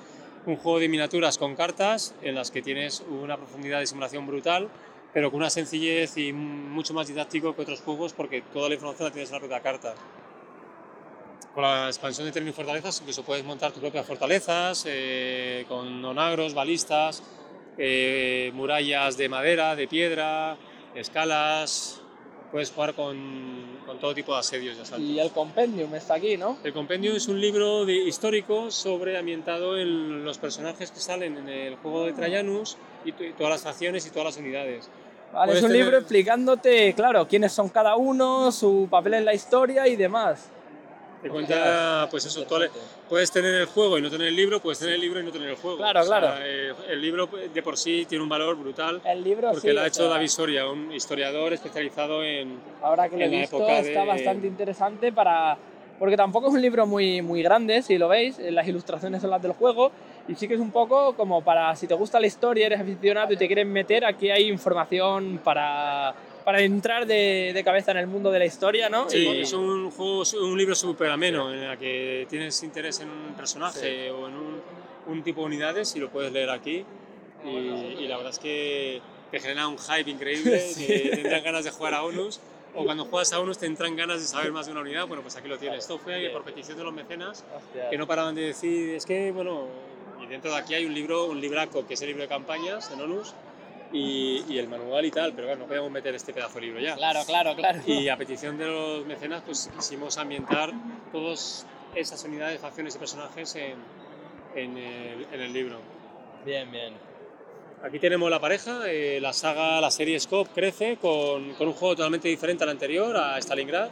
[0.47, 4.69] un juego de miniaturas con cartas en las que tienes una profundidad de simulación brutal,
[5.13, 9.09] pero con una sencillez y mucho más didáctico que otros juegos porque toda la información
[9.09, 9.95] la tienes en la propia carta.
[11.55, 16.05] Con la expansión de terreno y fortalezas, incluso puedes montar tus propias fortalezas eh, con
[16.05, 17.23] onagros, balistas,
[17.79, 20.57] eh, murallas de madera, de piedra,
[20.95, 22.04] escalas.
[22.55, 23.17] Puedes jugar con,
[23.85, 25.01] con todo tipo de asedios y asaltos.
[25.11, 26.57] Y el compendium está aquí, ¿no?
[26.63, 31.49] El compendio es un libro de- histórico sobre ambientado en los personajes que salen en
[31.49, 34.89] el juego de Trajanus y, y todas las facciones y todas las unidades.
[35.33, 39.35] Vale, es un tener- libro explicándote, claro, quiénes son cada uno, su papel en la
[39.35, 40.49] historia y demás.
[41.25, 42.71] Te cuenta, pues eso, toda la-
[43.09, 45.31] puedes tener el juego y no tener el libro, puedes tener el libro y no
[45.31, 45.79] tener el juego.
[45.79, 46.35] Claro, O sea, claro.
[46.45, 49.81] eh, el libro de por sí tiene un valor brutal El libro porque sí, lo
[49.81, 52.59] ha hecho sea, David Soria, un historiador especializado en...
[52.83, 55.57] Ahora que lo he visto está de- bastante interesante para...
[55.99, 59.41] Porque tampoco es un libro muy, muy grande, si lo veis, las ilustraciones son las
[59.41, 59.93] del juego,
[60.29, 63.33] y sí que es un poco como para, si te gusta la historia, eres aficionado
[63.33, 66.13] y te quieres meter, aquí hay información para,
[66.45, 69.09] para entrar de, de cabeza en el mundo de la historia, ¿no?
[69.09, 73.09] Sí, Y- es un, juego, un libro súper ameno en el que tienes interés en
[73.11, 74.61] un personaje o en un,
[75.07, 76.85] un tipo de unidades y lo puedes leer aquí.
[77.45, 80.87] Y, y la verdad es que te genera un hype increíble, Sí.
[80.87, 82.41] que te entran ganas de jugar a ONUS.
[82.77, 85.07] O cuando juegas a ONUS te entran ganas de saber más de una unidad.
[85.07, 85.79] Bueno, pues aquí lo tienes.
[85.81, 87.89] Esto fue por petición de los mecenas Hostia.
[87.89, 89.69] que no paraban de decir, es que, bueno,
[90.23, 92.91] y dentro de aquí hay un libro, un libraco que es el libro de campañas
[92.91, 93.33] en ONUS
[93.95, 96.81] y, y el manual y tal, pero claro, no podíamos meter este pedazo de libro
[96.81, 96.97] ya.
[96.97, 97.81] Claro, claro, claro.
[97.87, 100.73] Y a petición de los mecenas, pues quisimos ambientar
[101.13, 103.77] todas esas unidades, facciones y personajes en,
[104.55, 105.79] en, el, en el libro.
[106.45, 106.93] Bien, bien.
[107.83, 111.95] Aquí tenemos la pareja, eh, la saga, la serie Scope crece con, con un juego
[111.97, 113.91] totalmente diferente al anterior, a Stalingrad.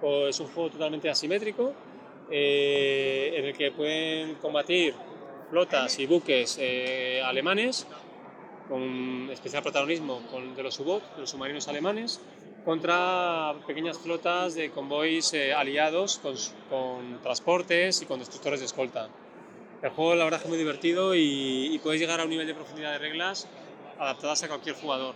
[0.00, 1.72] Pues es un juego totalmente asimétrico,
[2.30, 4.94] eh, en el que pueden combatir
[5.48, 7.86] flotas y buques eh, alemanes,
[8.68, 12.20] con especial protagonismo con, de los U-Boot, los submarinos alemanes,
[12.64, 16.34] contra pequeñas flotas de convoys eh, aliados con,
[16.68, 19.08] con transportes y con destructores de escolta.
[19.82, 22.54] El juego la verdad es muy divertido y, y puedes llegar a un nivel de
[22.54, 23.46] profundidad de reglas
[23.98, 25.14] adaptadas a cualquier jugador.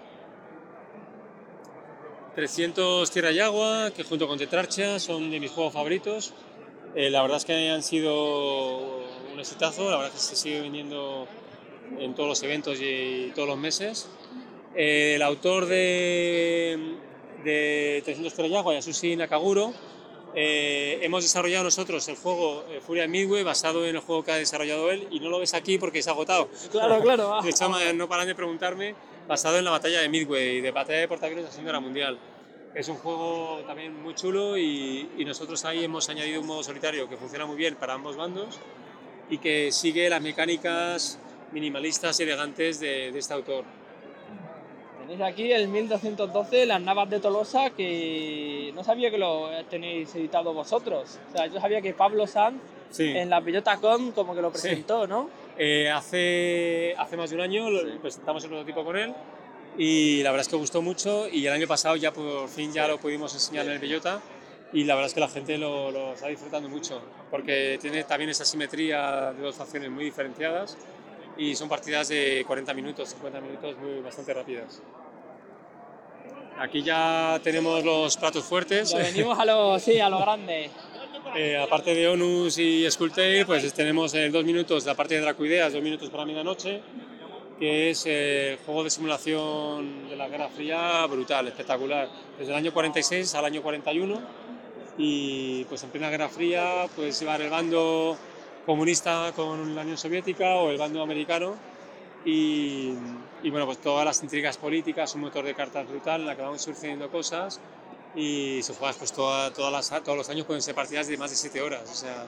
[2.35, 6.33] 300 Tierra y Agua, que junto con Tetrarcha son de mis juegos favoritos.
[6.95, 9.01] Eh, la verdad es que han sido
[9.33, 11.27] un exitazo, la verdad es que se sigue vendiendo
[11.99, 14.09] en todos los eventos y, todos los meses.
[14.75, 16.97] Eh, el autor de,
[17.45, 19.73] de 300 Tierra y Agua, Yasushi Nakaguro,
[20.35, 24.37] eh, hemos desarrollado nosotros el juego eh, Furia Midway basado en el juego que ha
[24.37, 26.49] desarrollado él y no lo ves aquí porque se ha agotado.
[26.71, 27.41] Claro, claro.
[27.43, 28.95] De hecho, no paran de preguntarme,
[29.27, 32.19] basado en la batalla de Midway, de batalla de portaaviones de la Segunda Mundial.
[32.73, 37.09] Es un juego también muy chulo y, y nosotros ahí hemos añadido un modo solitario
[37.09, 38.61] que funciona muy bien para ambos bandos
[39.29, 41.19] y que sigue las mecánicas
[41.53, 43.65] minimalistas y elegantes de, de este autor.
[45.01, 50.53] Tenéis aquí el 1212, las Navas de Tolosa, que no sabía que lo tenéis editado
[50.55, 51.19] vosotros.
[51.31, 52.61] O sea, yo sabía que Pablo Sanz
[52.91, 53.05] Sí.
[53.05, 55.31] en la Bellota Con como que lo presentó, ¿no?
[55.57, 59.15] Eh, hace, hace más de un año lo- presentamos el prototipo con él
[59.79, 62.89] y la verdad es que gustó mucho y el año pasado ya por fin ya
[62.89, 64.21] lo pudimos enseñar en el Bellota
[64.73, 68.31] y la verdad es que la gente lo, lo está disfrutando mucho porque tiene también
[68.31, 70.77] esa simetría de dos facciones muy diferenciadas
[71.41, 74.83] y son partidas de 40 minutos, 50 minutos muy, bastante rápidas.
[76.59, 78.91] Aquí ya tenemos los platos fuertes.
[78.91, 80.71] Ya venimos a lo, sí, a lo grande.
[81.37, 85.73] Eh, aparte de Onus y Skulltail, pues tenemos en dos minutos la parte de Dracoideas,
[85.73, 86.81] dos minutos para medianoche,
[87.57, 92.09] que es eh, juego de simulación de la Guerra Fría brutal, espectacular.
[92.37, 94.21] Desde el año 46 al año 41
[94.99, 98.17] y pues en plena Guerra Fría puedes llevar el bando
[98.67, 101.55] comunista con la Unión Soviética o el bando americano.
[102.25, 102.93] Y,
[103.43, 106.43] y, bueno, pues todas las intrigas políticas, un motor de cartas brutal en la que
[106.43, 107.61] van sucediendo cosas.
[108.15, 111.31] Y si juegas pues toda- todas las- todos los años pueden ser partidas de más
[111.31, 112.27] de 7 horas, o sea,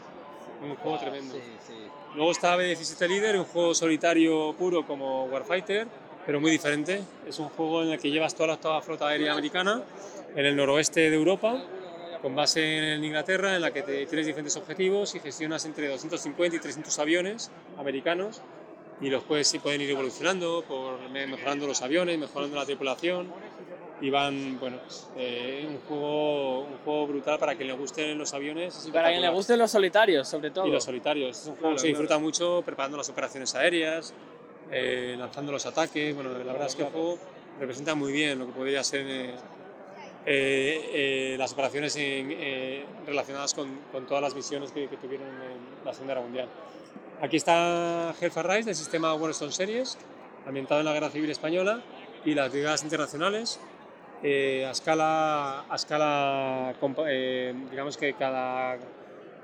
[0.62, 1.35] un juego tremendo.
[2.14, 5.88] Luego está B17 Leader, un juego solitario puro como Warfighter,
[6.25, 7.03] pero muy diferente.
[7.27, 9.83] Es un juego en el que llevas toda la toda la flota aérea americana
[10.37, 11.61] en el noroeste de Europa,
[12.22, 16.56] con base en Inglaterra, en la que te- tienes diferentes objetivos y gestionas entre 250
[16.56, 18.40] y 300 aviones americanos
[19.00, 23.26] y los puedes, pueden ir evolucionando, por, me- mejorando los aviones, mejorando la tripulación
[24.00, 28.32] y van, bueno, pues, eh, un, juego, un juego brutal para quien le gusten los
[28.35, 28.76] aviones.
[28.76, 30.66] es Para quien le gusten los solitarios, sobre todo.
[30.66, 31.40] Y los solitarios.
[31.40, 34.12] Es un juego Claro, que se disfruta mucho preparando las operaciones aéreas,
[34.70, 36.14] eh, lanzando los ataques.
[36.14, 37.18] Bueno, la verdad es que el juego
[37.61, 39.35] representa muy bien lo que podría ser eh,
[40.26, 45.26] eh, eh, las operaciones en- eh, relacionadas con, con todas las misiones que, que tuvieron
[45.28, 46.48] en la Segunda Guerra Mundial.
[47.20, 49.98] Aquí está Hellfire Rise del sistema Warstone Series,
[50.46, 51.82] ambientado en la Guerra Civil Española
[52.24, 53.61] y las brigadas internacionales.
[54.24, 56.74] eh, a escala, a escala
[57.08, 58.78] eh, digamos que cada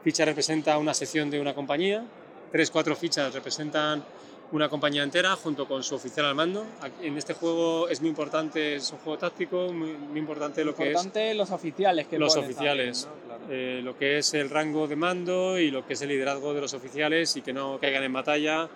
[0.04, 2.04] ficha representa una sección de una compañía,
[2.52, 4.04] tres, cuatro fichas representan
[4.52, 6.64] una compañía entera junto con su oficial al mando.
[7.00, 10.84] En este juego es muy importante, es un juego táctico, muy, muy importante lo que
[10.84, 13.37] es Importante los oficiales que los oficiales, también, ¿no?
[13.37, 13.52] Claro.
[13.52, 16.61] eh, lo que es el rango de mando y lo que es el liderazgo de
[16.61, 18.68] los oficiales y que no caigan en batalla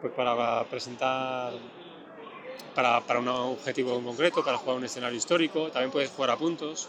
[0.00, 1.54] pues para presentar
[2.74, 6.36] para, para un objetivo en concreto, para jugar un escenario histórico, también puedes jugar a
[6.36, 6.88] puntos.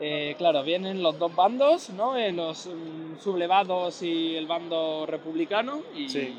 [0.00, 2.16] Eh, claro, vienen los dos bandos, ¿no?
[2.16, 6.34] Eh, los mm, sublevados y el bando republicano y, Sí.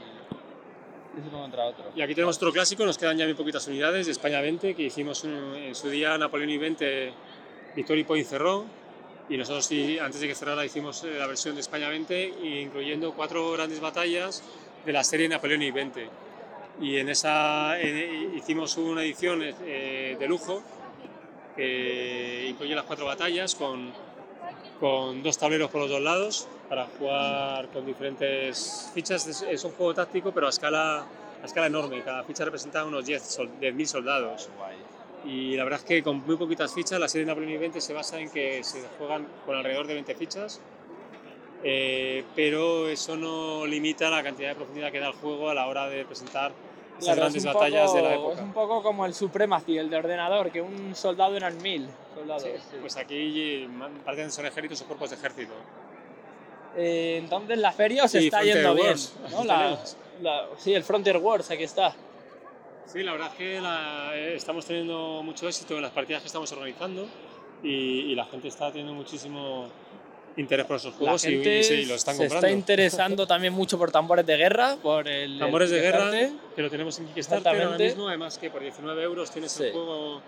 [1.17, 1.85] y contra otro.
[1.95, 4.83] Y aquí tenemos otro clásico, nos quedan ya muy poquitas unidades de España 20, que
[4.83, 7.13] hicimos un- en su día Napoleón y 20,
[7.75, 8.65] Victory Point cerró,
[9.29, 13.13] y nosotros sí, antes de que cerrara hicimos eh, la versión de España 20, incluyendo
[13.13, 14.43] cuatro grandes batallas
[14.85, 16.09] de la serie Napoleón y 20.
[16.81, 20.61] Y en esa eh, hicimos una edición eh, de lujo
[21.55, 23.91] que incluye las cuatro batallas con,
[24.79, 29.25] con dos tableros por los dos lados para jugar con diferentes fichas.
[29.27, 30.99] Es, es un juego táctico, pero a escala,
[31.41, 32.01] a escala enorme.
[32.01, 34.49] Cada ficha representa unos 10 sol- 10.000 soldados.
[35.25, 37.93] Y la verdad es que con muy poquitas fichas, la serie Napoleón y 20 se
[37.93, 40.61] basa en que se juegan con alrededor de 20 fichas.
[41.63, 45.65] eh, pero eso no limita la cantidad de profundidad que da el juego a la
[45.67, 46.51] hora de presentar
[46.97, 48.41] esas Claro, grandes es un batallas poco, de la Es época.
[48.43, 52.43] un poco como el Supremacy, el de ordenador, que un soldado eran mil soldados.
[52.43, 52.77] Sí, sí.
[52.81, 53.67] Pues aquí
[54.05, 55.53] parecen ser ejércitos o cuerpos de ejército.
[56.77, 58.87] Eh, entonces la feria os Sí, está Frontier yendo bien.
[58.87, 59.37] Wars, ¿no?
[59.39, 59.79] aquí La-
[60.21, 61.93] la- sí, el Frontier Wars, aquí está.
[62.85, 66.27] Sí, la verdad es que la- eh, estamos teniendo mucho éxito en las partidas que
[66.27, 67.07] estamos organizando
[67.63, 67.69] y,
[68.11, 69.67] y la gente está teniendo muchísimo
[70.37, 72.47] interés por esos La juegos y- gente y, sí, los están se comprando.
[72.47, 76.11] está interesando también mucho por tambores de guerra, por el Tambores el de guerra,
[76.55, 79.63] que lo tenemos en Kickstarter ahora mismo, además que por 19 euros tienes Sí.
[79.65, 80.21] el juego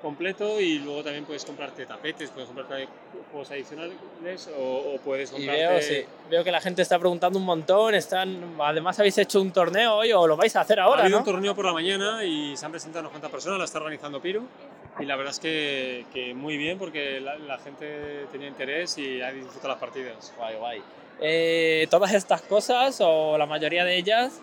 [0.00, 2.88] completo y luego también puedes comprarte tapetes, puedes comprarte
[3.30, 5.60] juegos adicionales o, o puedes Y comprarte...
[5.66, 7.94] veo, sí, veo que la gente está preguntando un montón.
[7.94, 11.18] Están, además, habéis hecho un torneo hoy o lo vais a hacer ha ahora, habido
[11.18, 11.24] ¿no?
[11.26, 14.22] un torneo por la mañana y se han presentado unas cuantas personas, la está organizando
[14.22, 14.42] Piru
[14.98, 19.22] y la verdad es que, que muy bien porque la, la gente tenía interés y
[19.22, 20.34] ha disfrutado las partidas.
[20.36, 20.82] Guay, guay.
[21.20, 24.40] Eh, todas estas cosas, o la mayoría de ellas,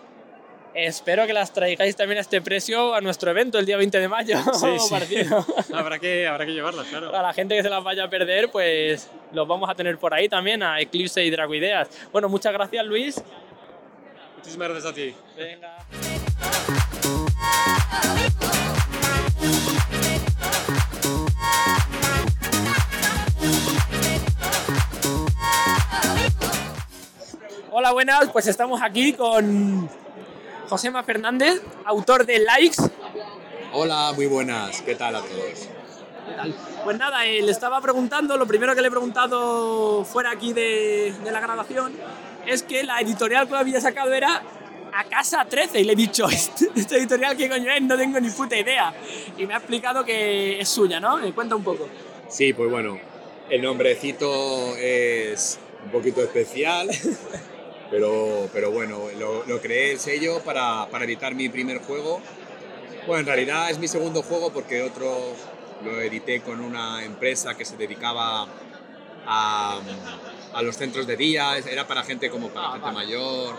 [0.74, 4.08] espero que las traigáis también a este precio a nuestro evento el día 20 de
[4.08, 4.36] mayo.
[4.54, 4.90] Sí, sí.
[4.90, 5.44] partido.
[5.74, 7.14] habrá, que, habrá que llevarlas, claro.
[7.14, 10.14] A la gente que se las vaya a perder, pues los vamos a tener por
[10.14, 11.88] ahí también, a Eclipse y Dracoideas.
[12.12, 13.22] Bueno, muchas gracias, Luis.
[14.36, 15.14] Muchísimas gracias a ti.
[15.36, 15.78] Venga.
[27.80, 28.30] Hola, buenas.
[28.32, 29.88] Pues estamos aquí con
[30.68, 32.82] Josema Fernández, autor de Likes.
[33.72, 34.82] Hola, muy buenas.
[34.82, 35.68] ¿Qué tal a todos?
[36.26, 36.56] ¿Qué tal?
[36.82, 41.14] Pues nada, eh, le estaba preguntando, lo primero que le he preguntado fuera aquí de,
[41.22, 41.92] de la grabación
[42.48, 44.42] es que la editorial que había sacado era
[44.92, 47.80] A Casa 13 y le he dicho, ¿este, este editorial qué coño es?
[47.82, 48.92] No tengo ni puta idea.
[49.36, 51.18] Y me ha explicado que es suya, ¿no?
[51.18, 51.86] Me cuenta un poco.
[52.28, 52.98] Sí, pues bueno,
[53.48, 56.90] el nombrecito es un poquito especial,
[57.90, 62.20] pero, pero bueno, lo, lo creé el sello para, para editar mi primer juego.
[63.06, 65.34] Bueno, en realidad es mi segundo juego porque otro
[65.84, 68.46] lo edité con una empresa que se dedicaba
[69.26, 69.80] a,
[70.54, 72.94] a los centros de día, era para gente como para Ah, gente vale.
[72.98, 73.56] mayor.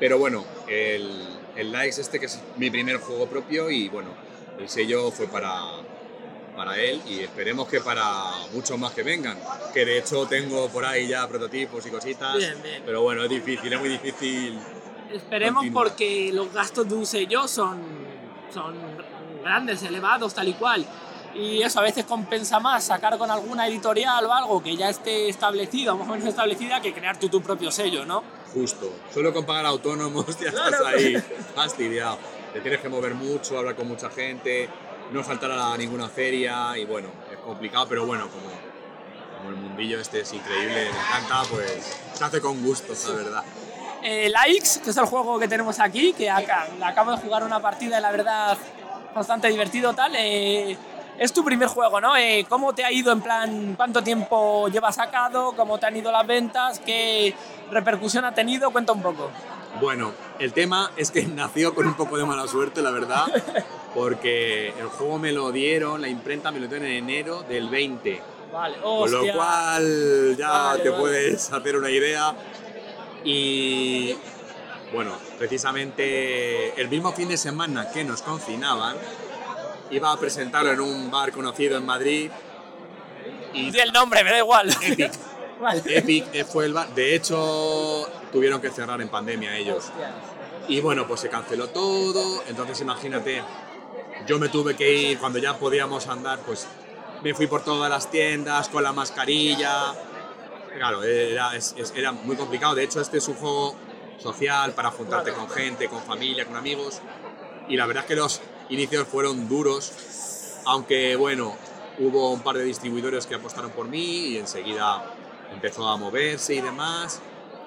[0.00, 1.10] Pero bueno, el,
[1.56, 4.10] el Likes este que es mi primer juego propio y bueno,
[4.58, 5.60] el sello fue para,
[6.56, 8.04] para él y esperemos que para
[8.52, 9.38] muchos más que vengan.
[9.72, 12.36] Que de hecho tengo por ahí ya prototipos y cositas.
[12.36, 12.82] Bien, bien.
[12.84, 14.58] Pero bueno, es difícil, es muy difícil.
[15.12, 15.82] Esperemos Continúa.
[15.82, 17.80] porque los gastos de un sello son,
[18.52, 18.74] son
[19.42, 20.86] grandes, elevados, tal y cual.
[21.34, 25.28] y eso a veces compensa más sacar con alguna editorial o algo que ya esté
[25.28, 28.22] establecido, más o menos establecida, que crear tú tu propio sello, ¿no?
[28.52, 28.92] Justo.
[29.12, 31.16] Solo con pagar autónomos ya estás ahí
[31.54, 32.18] fastidiado.
[32.52, 34.68] Te tienes que mover mucho, hablar con mucha gente,
[35.12, 38.50] no faltar a ninguna feria y bueno, es complicado, pero bueno, como,
[39.38, 43.44] como el mundillo este es increíble, me encanta, pues se hace con gusto, la verdad.
[44.02, 47.60] Eh, Likes, que es el juego que tenemos aquí, que acá, acabo de jugar una
[47.60, 48.58] partida y la verdad
[49.14, 50.14] bastante divertido tal.
[50.16, 50.76] eh,
[51.18, 52.16] es tu primer juego, ¿no?
[52.16, 56.10] Eh, ¿Cómo te ha ido en plan, cuánto tiempo llevas sacado, cómo te han ido
[56.10, 57.34] las ventas, qué
[57.70, 58.70] repercusión ha tenido?
[58.70, 59.30] Cuenta un poco.
[59.80, 63.26] Bueno, el tema es que nació con un poco de mala suerte, la verdad,
[63.94, 68.22] porque el juego me lo dieron, la imprenta me lo dieron en enero del 20.
[68.52, 69.34] Vale, Con lo hostia.
[69.34, 71.00] cual ya Vale, te vale.
[71.02, 72.34] puedes hacer una idea.
[73.24, 74.14] Y
[74.92, 78.96] bueno, precisamente el mismo fin de semana que nos confinaban,
[79.90, 82.30] iba a presentarlo en un bar conocido en Madrid.
[83.54, 84.70] Y Di el nombre, me da igual.
[84.82, 85.12] Epic.
[85.60, 85.82] Vale.
[85.86, 86.88] Epic fue el bar.
[86.94, 89.90] De hecho, tuvieron que cerrar en pandemia ellos.
[90.68, 92.42] Y bueno, pues se canceló todo.
[92.48, 93.42] Entonces imagínate,
[94.26, 96.66] yo me tuve que ir cuando ya podíamos andar, pues
[97.22, 99.94] me fui por todas las tiendas con la mascarilla.
[100.76, 101.52] Claro, era,
[101.94, 102.74] era muy complicado.
[102.74, 103.76] De hecho, este es un juego
[104.18, 107.00] social para juntarte con gente, con familia, con amigos.
[107.68, 109.92] Y la verdad es que los inicios fueron duros,
[110.64, 111.56] aunque bueno,
[111.98, 115.04] hubo un par de distribuidores que apostaron por mí y enseguida
[115.52, 117.20] empezó a moverse y demás.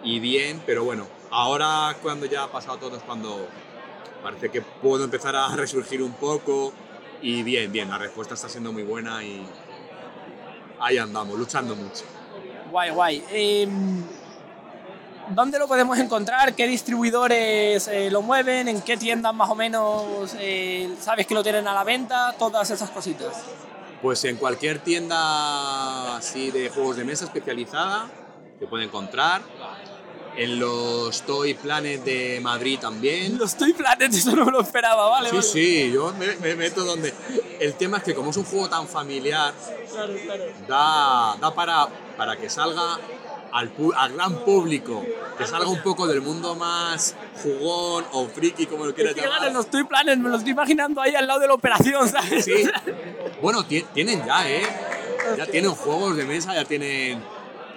[0.04, 3.48] Y bien, pero bueno, ahora cuando ya ha pasado todo es cuando
[4.26, 6.74] parece que puedo empezar a resurgir un poco.
[7.22, 9.46] Y bien, bien, la respuesta está siendo muy buena y
[10.80, 12.04] ahí andamos, luchando mucho.
[12.72, 13.24] Guay, guay.
[13.32, 14.04] Em,
[15.30, 16.56] ¿Dónde lo podemos encontrar?
[16.56, 18.68] ¿Qué distribuidores eh, lo mueven?
[18.68, 22.36] ¿En qué tiendas más o menos eh, sabes que lo tienen a la venta?
[22.38, 23.44] Todas esas cositas.
[24.02, 28.08] Pues en cualquier tienda así de juegos de mesa especializada
[28.60, 29.42] se puede encontrar.
[30.38, 33.38] En los Toy Planet de Madrid también.
[33.38, 35.30] Los Toy Planet, eso no me lo esperaba, ¿vale?
[35.30, 35.48] Sí, vale.
[35.48, 37.14] sí, yo me, me meto donde...
[37.60, 39.54] El tema es que como es un juego tan familiar,
[39.92, 40.44] Claro, claro.
[40.68, 43.00] da, da para, para que salga
[43.54, 45.06] al, al gran público,
[45.38, 49.22] que salga un poco del mundo más jugón o friki, como lo Es quieras que,
[49.22, 49.54] llamar.
[49.54, 52.44] los Toy Planet me lo estoy imaginando ahí al lado de la operación, ¿sabes?
[52.44, 52.70] Sí.
[53.42, 54.64] Bueno, ti- tienen ya, ¿eh?
[55.38, 57.24] Ya tienen juegos de mesa, ya tienen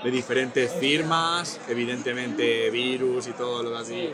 [0.02, 4.10] de diferentes firmas, evidentemente virus y todo lo así.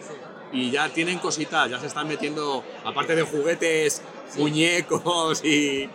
[0.53, 4.03] Y ya tienen cositas, ya se están metiendo, aparte de juguetes,
[4.37, 5.89] muñecos y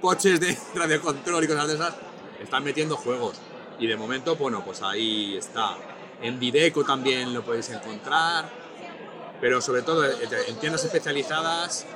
[0.00, 1.94] coches de radiocontrol y cosas de esas,
[2.42, 3.36] están metiendo juegos.
[3.78, 5.76] Y de momento, bueno, pues ahí está.
[6.22, 8.48] En Videco también lo podéis encontrar,
[9.40, 10.16] pero sobre todo eh,
[10.48, 11.86] en tiendas especializadas,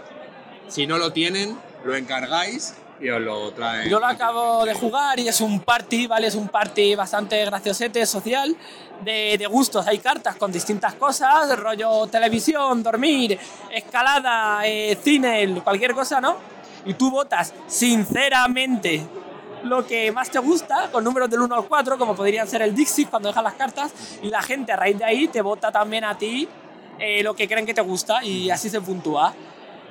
[0.68, 3.88] si no lo tienen, lo encargáis y os lo traen.
[3.90, 6.28] Yo lo acabo de jugar y es un party, ¿vale?
[6.28, 8.56] Es un party bastante graciosete, social,
[9.02, 9.86] de, de gustos.
[9.86, 13.38] Hay cartas con distintas cosas, rollo televisión, dormir,
[13.70, 16.36] escalada, eh, cine, cualquier cosa, ¿no?
[16.86, 19.04] Y tú votas sinceramente
[19.64, 22.74] lo que más te gusta, con números del 1 al 4, como podrían ser el
[22.74, 23.92] Dixit cuando dejas las cartas,
[24.22, 26.48] y la gente a raíz de ahí te vota también a ti
[26.98, 29.32] eh, lo que creen que te gusta y así se puntúa.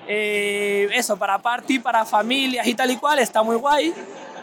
[0.07, 3.93] Eh, eso, para party, para familias y tal y cual, está muy guay.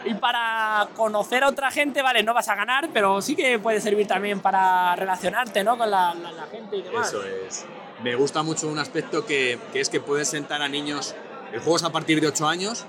[0.05, 3.81] Y para conocer a otra gente, vale, no vas a ganar, pero sí que puede
[3.81, 5.77] servir también para relacionarte, ¿no?
[5.77, 6.15] Con la,
[6.51, 7.09] gente y demás.
[7.09, 7.65] Eso es.
[8.01, 11.15] Me gusta mucho un aspecto que, que es que puedes sentar a niños.
[11.51, 12.85] El juego es a partir de 8 años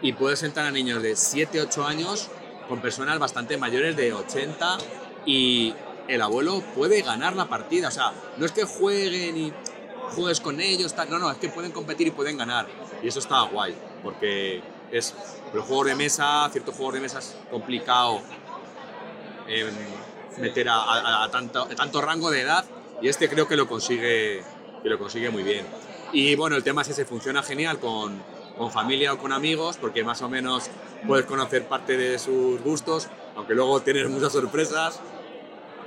[0.00, 2.30] y puedes sentar a niños de 7, 8 años
[2.68, 4.78] con personas bastante mayores de 80
[5.26, 5.74] y
[6.06, 7.88] el abuelo puede ganar la partida.
[7.88, 9.52] O sea, no es que jueguen y
[10.14, 11.10] juegues con ellos, tal.
[11.10, 12.66] no, no, es que pueden competir y pueden ganar.
[13.02, 15.14] Y eso está guay, porque es
[15.54, 18.20] los juegos de mesa, ciertos juegos de mesa es complicado
[19.46, 19.68] em,
[20.38, 22.64] meter a, a- a tanto, a tanto rango de edad
[23.00, 24.42] y este creo que lo consigue,
[24.82, 25.66] que lo consigue muy bien.
[26.12, 28.20] Y bueno, el tema es ese, funciona genial con,
[28.56, 30.70] con familia o con amigos porque más o menos
[31.06, 35.00] puedes conocer parte de sus gustos, aunque luego tienes muchas sorpresas,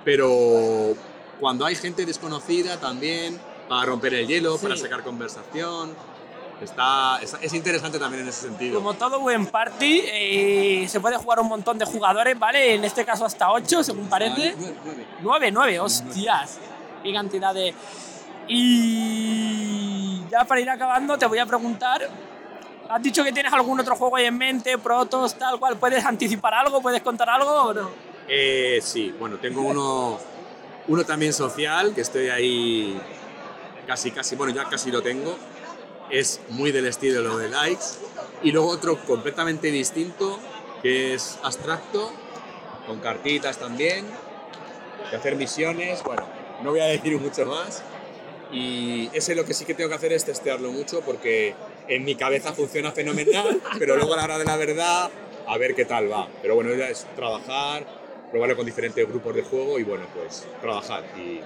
[0.03, 0.93] pero
[1.39, 3.39] cuando hay gente desconocida también,
[3.71, 5.93] para romper el hielo, para sacar conversación,
[6.61, 8.75] está, está- es interesante también en ese sentido.
[8.75, 12.75] Como todo buen party, eh, se puede jugar un montón de jugadores, ¿vale?
[12.75, 14.55] En este caso hasta 8, según parece.
[15.21, 16.59] 9, 9, hostias.
[17.01, 17.73] Qué cantidad de...
[18.49, 22.09] Y ya para ir acabando te voy a preguntar,
[22.89, 25.77] ¿has dicho que tienes algún otro juego ahí en mente, protos, tal cual?
[25.77, 26.81] ¿Puedes anticipar algo?
[26.81, 27.89] ¿Puedes contar algo o no?
[28.27, 30.19] Eh, sí, bueno, tengo uno,
[30.89, 32.99] uno también social, que estoy ahí
[33.91, 35.35] casi, casi, bueno, ya casi lo tengo.
[36.09, 37.83] Es muy del estilo lo de likes.
[38.41, 40.39] Y luego otro completamente distinto,
[40.81, 42.09] que es abstracto,
[42.87, 44.05] con cartitas también,
[45.09, 46.25] de hacer misiones, bueno,
[46.63, 47.83] no voy a decir mucho más.
[48.49, 51.53] Y ese lo que sí que tengo que hacer es testearlo mucho porque
[51.89, 55.11] en mi cabeza funciona fenomenal, pero luego a la hora de la verdad,
[55.45, 56.29] a ver qué tal va.
[56.41, 57.85] Pero bueno, ya es trabajar,
[58.31, 61.03] probarlo con diferentes grupos de juego y bueno, pues trabajar.
[61.17, 61.41] Y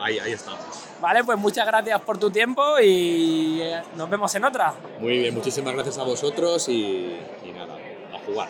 [0.00, 0.60] ahí, ahí estamos.
[1.00, 4.74] Vale, pues muchas gracias por tu tiempo y eh, nos vemos en otra.
[4.98, 7.76] Muy bien, muchísimas gracias a vosotros y, y nada,
[8.14, 8.48] a jugar.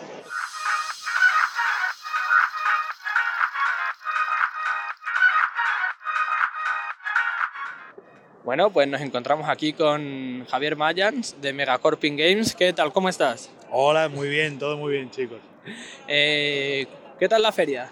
[8.43, 12.55] Bueno, pues nos encontramos aquí con Javier Mayans de Megacorping Games.
[12.55, 12.91] ¿Qué tal?
[12.91, 13.51] ¿Cómo estás?
[13.69, 15.37] Hola, muy bien, todo muy bien, chicos.
[16.07, 16.87] Eh,
[17.19, 17.91] ¿Qué tal la feria?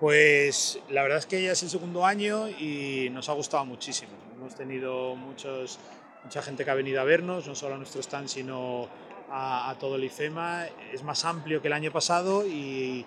[0.00, 4.12] Pues la verdad es que ya es el segundo año y nos ha gustado muchísimo.
[4.36, 5.78] Hemos tenido muchos,
[6.22, 8.88] mucha gente que ha venido a vernos, no solo a nuestro stand, sino
[9.30, 10.66] a, todo el IFEMA.
[10.92, 13.06] Es más amplio que el año pasado y,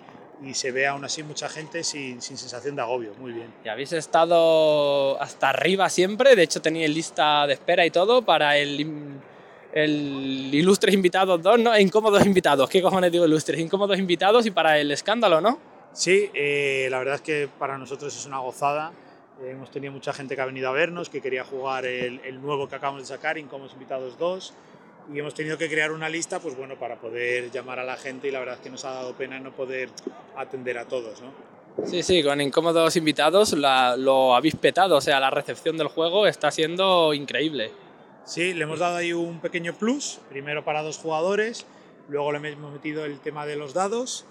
[0.52, 3.12] se ve aún así mucha gente sin, sin, sensación de agobio.
[3.20, 3.52] Muy bien.
[3.64, 8.56] Y habéis estado hasta arriba siempre, de hecho teníais lista de espera y todo para
[8.56, 9.20] el,
[9.74, 11.78] el ilustres invitados 2, ¿no?
[11.78, 13.60] Incómodos invitados, ¿qué cojones digo ilustres?
[13.60, 15.69] Incómodos invitados y para el escándalo, ¿no?
[15.92, 18.92] Sí, eh, la verdad es que para nosotros es una gozada.
[19.42, 22.40] Eh, hemos tenido mucha gente que ha venido a vernos, que quería jugar el, el
[22.40, 24.54] nuevo que acabamos de sacar, Incómodos Invitados 2
[25.12, 28.28] y hemos tenido que crear una lista pues bueno para poder llamar a la gente
[28.28, 29.88] y la verdad es que nos ha dado pena no poder
[30.36, 31.32] atender a todos ¿no?
[31.84, 36.26] Sí, sí, con incómodos invitados la, lo habéis petado, o sea, la recepción del juego
[36.26, 37.70] está siendo increíble.
[38.24, 41.66] Sí, le hemos dado ahí un pequeño plus, primero para dos jugadores,
[42.08, 44.26] luego le hemos metido el tema de los dados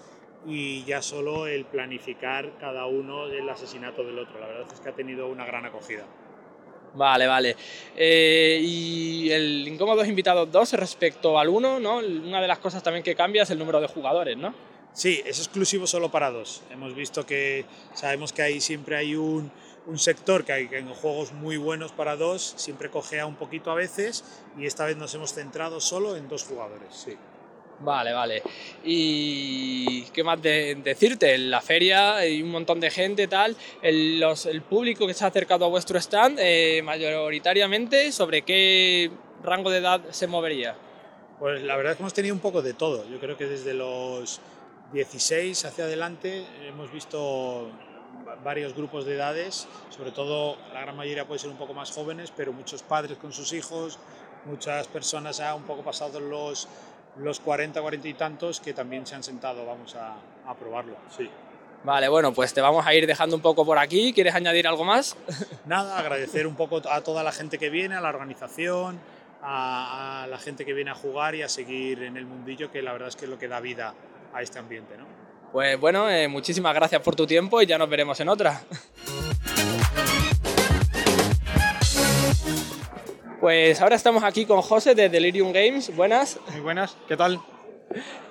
[0.46, 4.40] y ya solo el planificar cada uno el asesinato del otro.
[4.40, 6.04] La verdad es que ha tenido una gran acogida.
[6.94, 7.56] Vale, vale.
[7.96, 11.98] Eh, y el Incómodos Invitados 2 respecto al 1, ¿no?
[11.98, 14.54] Una de las cosas también que cambia es el número de jugadores, ¿no?
[14.92, 16.62] Sí, es exclusivo solo para dos.
[16.70, 17.64] Hemos visto que
[17.94, 19.52] sabemos que ahí siempre hay un,
[19.86, 23.70] un sector que hay que en juegos muy buenos para dos siempre cojea un poquito
[23.70, 24.24] a veces
[24.58, 27.16] y esta vez nos hemos centrado solo en dos jugadores, sí.
[27.80, 28.42] Vale, vale.
[28.84, 31.34] ¿Y qué más de, decirte?
[31.34, 33.56] En la feria hay un montón de gente, tal.
[33.80, 34.22] El,
[34.68, 39.10] público que se ha acercado a vuestro stand, eh, mayoritariamente, ¿sobre qué
[39.42, 40.76] rango de edad se movería?
[41.38, 43.08] Pues la verdad es que hemos tenido un poco de todo.
[43.08, 44.40] Yo creo que desde los
[44.92, 47.70] 16 hacia adelante hemos visto
[48.44, 52.32] varios grupos de edades, sobre todo la gran mayoría puede ser un poco más jóvenes,
[52.36, 53.98] pero muchos padres con sus hijos,
[54.44, 56.68] muchas personas ya un poco pasados los
[57.18, 61.28] los 40, 40 y tantos que también se han sentado, vamos a, a, probarlo, sí.
[61.82, 64.12] Vale, bueno, pues te vamos a ir dejando un poco por aquí.
[64.12, 65.16] ¿Quieres añadir algo más?
[65.66, 69.00] Nada, agradecer un poco a toda la gente que viene, a la organización,
[69.42, 72.82] a, a, la gente que viene a jugar y a seguir en el mundillo, que
[72.82, 73.94] la verdad es que es lo que da vida
[74.34, 75.06] a este ambiente, ¿no?
[75.52, 78.62] Pues bueno, eh, muchísimas gracias por tu tiempo y ya nos veremos en otra.
[83.40, 85.96] Pues ahora estamos aquí con José de Delirium Games.
[85.96, 86.38] Buenas.
[86.52, 87.40] Muy buenas, ¿qué tal?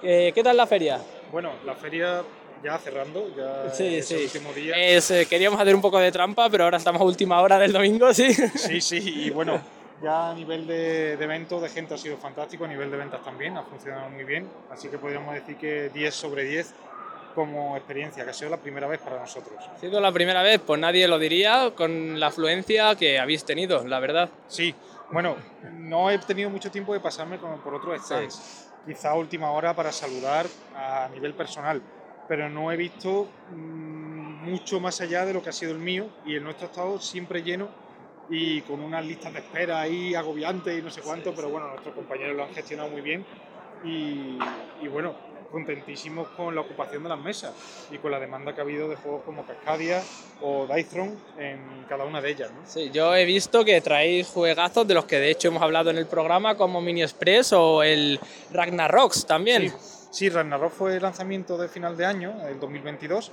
[0.04, 1.02] Eh, ¿Qué tal la feria?
[1.32, 2.22] Bueno, la feria
[2.64, 4.14] ya cerrando, ya sí, es sí.
[4.14, 4.76] el último día.
[4.76, 7.74] Es, eh, queríamos hacer un poco de trampa, pero ahora estamos a última hora del
[7.74, 8.32] domingo, sí.
[8.34, 9.60] Sí, sí, y bueno,
[10.04, 13.24] ya a nivel de, de evento, de gente ha sido fantástico, a nivel de ventas
[13.24, 16.72] también, ha funcionado muy bien, así que podríamos decir que 10 sobre 10
[17.34, 19.56] como experiencia, que ha sido la primera vez para nosotros.
[19.74, 23.88] Ha sido la primera vez, pues nadie lo diría, con la afluencia que habéis tenido,
[23.88, 24.30] la verdad.
[24.48, 24.76] Sí,
[25.10, 28.70] bueno, no he tenido mucho tiempo de pasarme por otros stands, sí.
[28.84, 31.86] quizá última hora para saludar a nivel personal,
[32.26, 36.16] pero no he visto mmm, mucho más allá de lo que ha sido el mío
[36.22, 37.76] y el nuestro ha estado siempre lleno
[38.28, 41.68] y con unas listas de espera ahí agobiantes y no sé cuánto, sí, pero bueno,
[41.70, 43.28] nuestros compañeros lo han gestionado muy bien
[43.80, 47.54] y, y bueno, contentísimos con la ocupación de las mesas
[47.92, 50.02] y con la demanda que ha habido de juegos como Cascadia
[50.42, 52.52] o Dice en cada una de ellas.
[52.52, 52.62] ¿no?
[52.66, 55.98] Sí, yo he visto que traéis juegazos de los que de hecho hemos hablado en
[55.98, 58.20] el programa como Mini Express o el
[58.52, 59.70] Ragnaroks también.
[59.70, 59.76] Sí,
[60.12, 63.32] sí Ragnarok fue el lanzamiento de final de año, el 2022.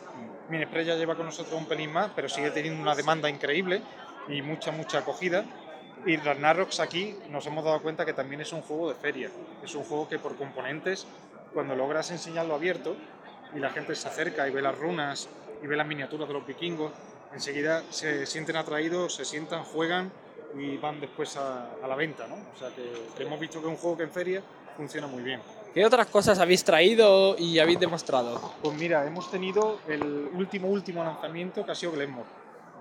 [0.49, 3.83] Mini Express ya lleva con nosotros un pelín más, pero sigue teniendo una demanda increíble
[4.29, 5.45] y mucha, mucha acogida.
[6.05, 9.31] Y Ragnaroks aquí nos hemos dado cuenta que también es un juego de feria.
[9.65, 11.07] Es un juego que por componentes
[11.57, 12.95] cuando logras enseñarlo abierto
[13.55, 15.27] y la gente se acerca y ve las runas
[15.63, 16.93] y ve las miniaturas de los vikingos,
[17.33, 20.13] enseguida se sienten atraídos, se sientan, juegan
[20.55, 22.27] y van después a, a la venta.
[22.27, 22.35] ¿no?
[22.35, 22.83] O sea que,
[23.17, 24.43] que, hemos visto que es un juego que en feria
[24.77, 25.41] funciona muy bien.
[25.73, 28.53] ¿Qué otras cosas habéis traído y habéis demostrado?
[28.61, 32.29] Pues mira, hemos tenido el último, último lanzamiento que ha sido Glenmore.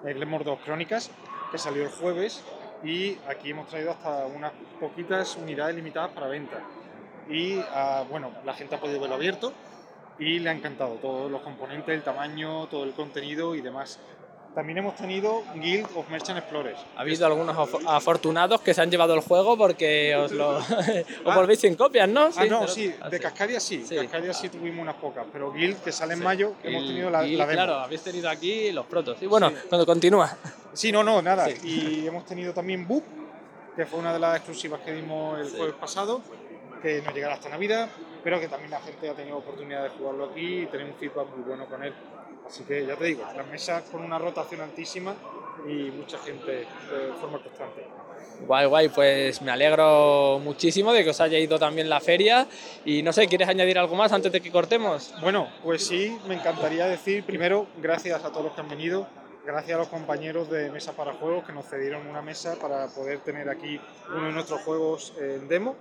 [0.04, 1.12] El Glenmore 2 Crónicas,
[1.50, 2.44] que salió el jueves
[2.84, 4.52] y aquí hemos traído hasta unas
[4.82, 6.60] poquitas unidades limitadas para venta
[7.30, 9.52] y ah, bueno, la gente ha podido verlo abierto
[10.20, 14.00] y le ha encantado todos los componentes, el tamaño, todo el contenido y demás.
[14.54, 16.80] También hemos tenido Guild of Merchant Explorers.
[16.96, 20.66] Ha habido algunos af- afortunados que se han llevado el juego porque os lo os
[21.26, 21.36] Ah.
[21.36, 22.30] volvéis sin copias, ¿no?
[22.34, 23.98] ah, no, pero- sí, ah, de Cascadia sí, Sí.
[23.98, 26.24] Cascadia sí tuvimos unas pocas, pero Guild, que sale en Sí.
[26.26, 27.58] mayo, hemos Y- tenido la, y, la demo.
[27.58, 29.18] Claro, habéis tenido aquí los protos.
[29.22, 30.38] Y bueno, cuando continúa.
[30.72, 31.50] Sí, no, no, nada.
[31.50, 33.04] Y hemos tenido también Boop,
[33.76, 36.22] que fue una de las exclusivas que dimos el jueves pasado,
[36.86, 37.90] que no llegará hasta Navidad,
[38.24, 41.36] pero que también la gente ha tenido oportunidad de jugarlo aquí y tener un feedback
[41.36, 41.92] muy bueno con él.
[42.46, 45.16] Así que ya te digo, las mesas con una rotación altísima
[45.68, 47.88] y mucha gente de forma constante.
[48.46, 52.46] Guay, guay, pues me alegro muchísimo de que os haya ido también la feria.
[52.86, 55.12] Y no sé, ¿quieres añadir algo más antes de que cortemos?
[55.22, 59.08] Bueno, pues sí, me encantaría decir primero gracias a todos los que han venido,
[59.44, 63.22] gracias a los compañeros de Mesa para Juegos que nos cedieron una mesa para poder
[63.22, 63.82] tener aquí
[64.16, 65.76] uno de nuestros juegos en demo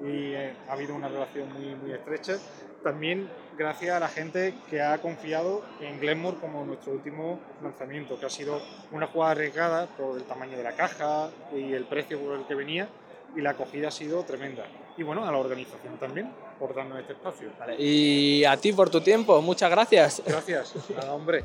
[0.00, 2.38] y eh, ha habido una relación muy, muy estrecha.
[2.82, 8.26] También gracias a la gente que ha confiado en Glenmore como nuestro último lanzamiento, que
[8.26, 8.60] ha sido
[8.92, 12.54] una jugada arriesgada por el tamaño de la caja y el precio por el que
[12.54, 12.88] venía
[13.36, 14.64] y la acogida ha sido tremenda.
[14.96, 17.50] Y bueno, a la organización también por darnos este espacio.
[17.78, 20.22] Y a ti por tu tiempo, muchas gracias.
[20.26, 20.74] Gracias.
[20.96, 21.44] Nada, hombre.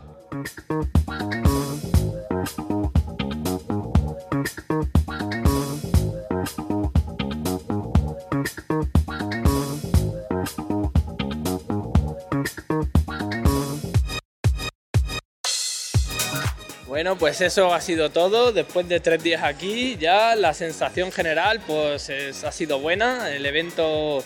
[17.03, 18.53] Bueno, pues eso ha sido todo.
[18.53, 23.29] Después de tres días aquí, ya la sensación general pues es- ha sido buena.
[23.29, 24.23] El evento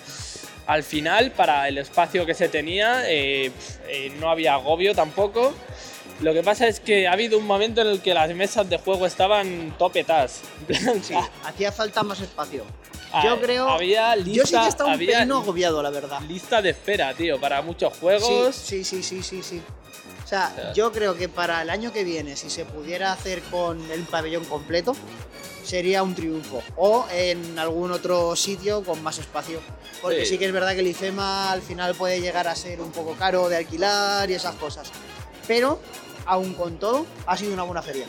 [0.67, 3.51] al final, para el espacio que se tenía, eh,
[3.87, 5.55] eh, no había agobio tampoco.
[6.21, 8.77] Lo que pasa es que ha habido un momento en el que las mesas de
[8.77, 10.41] juego estaban topetas.
[11.01, 11.15] Sí,
[11.45, 12.63] hacía falta más espacio.
[13.11, 13.69] Ah, Yo creo.
[13.69, 16.21] había yo sí lista- que estaba un había agobiado, la verdad.
[16.29, 18.55] Lista de espera, tío, para muchos juegos.
[18.55, 19.61] Sí, sí, sí, sí, sí, sí.
[20.27, 23.79] O sea, yo creo que para el año que viene, si se pudiera hacer con
[23.89, 24.93] el pabellón completo,
[25.63, 26.61] sería un triunfo.
[26.75, 29.61] O en algún otro sitio con más espacio.
[30.01, 30.33] Porque Sí.
[30.33, 33.13] sí, que es verdad que el IFEMA al final puede llegar a ser un poco
[33.13, 34.91] caro de alquilar y esas cosas.
[35.47, 35.79] Pero,
[36.25, 38.07] aún con todo, ha sido una buena feria.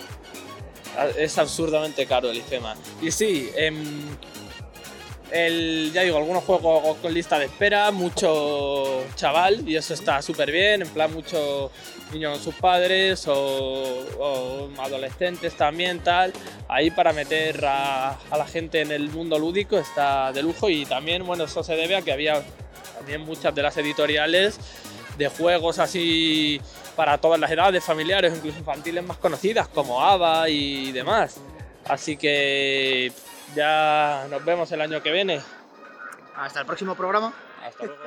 [1.16, 2.75] Es absurdamente caro el IFEMA.
[3.01, 4.01] Y sí, em,
[5.31, 10.51] el, ya digo, algunos juegos con lista de espera, mucho chaval, y eso está súper
[10.51, 11.70] bien, en plan mucho
[12.12, 16.33] niños con sus padres o, adolescentes también, tal.
[16.68, 21.26] Ahí para meter a, la gente en el mundo lúdico está de lujo y también,
[21.26, 22.43] bueno, eso se debe a que había
[22.97, 24.59] también muchas de las editoriales
[25.16, 26.61] de juegos así
[26.97, 31.37] para todas las edades, familiares, incluso infantiles más conocidas como ABA y demás.
[31.85, 33.12] Así que
[33.59, 35.42] ya nos vemos el año que viene.
[36.36, 37.32] Hasta el próximo programa.
[37.66, 38.00] Hasta luego.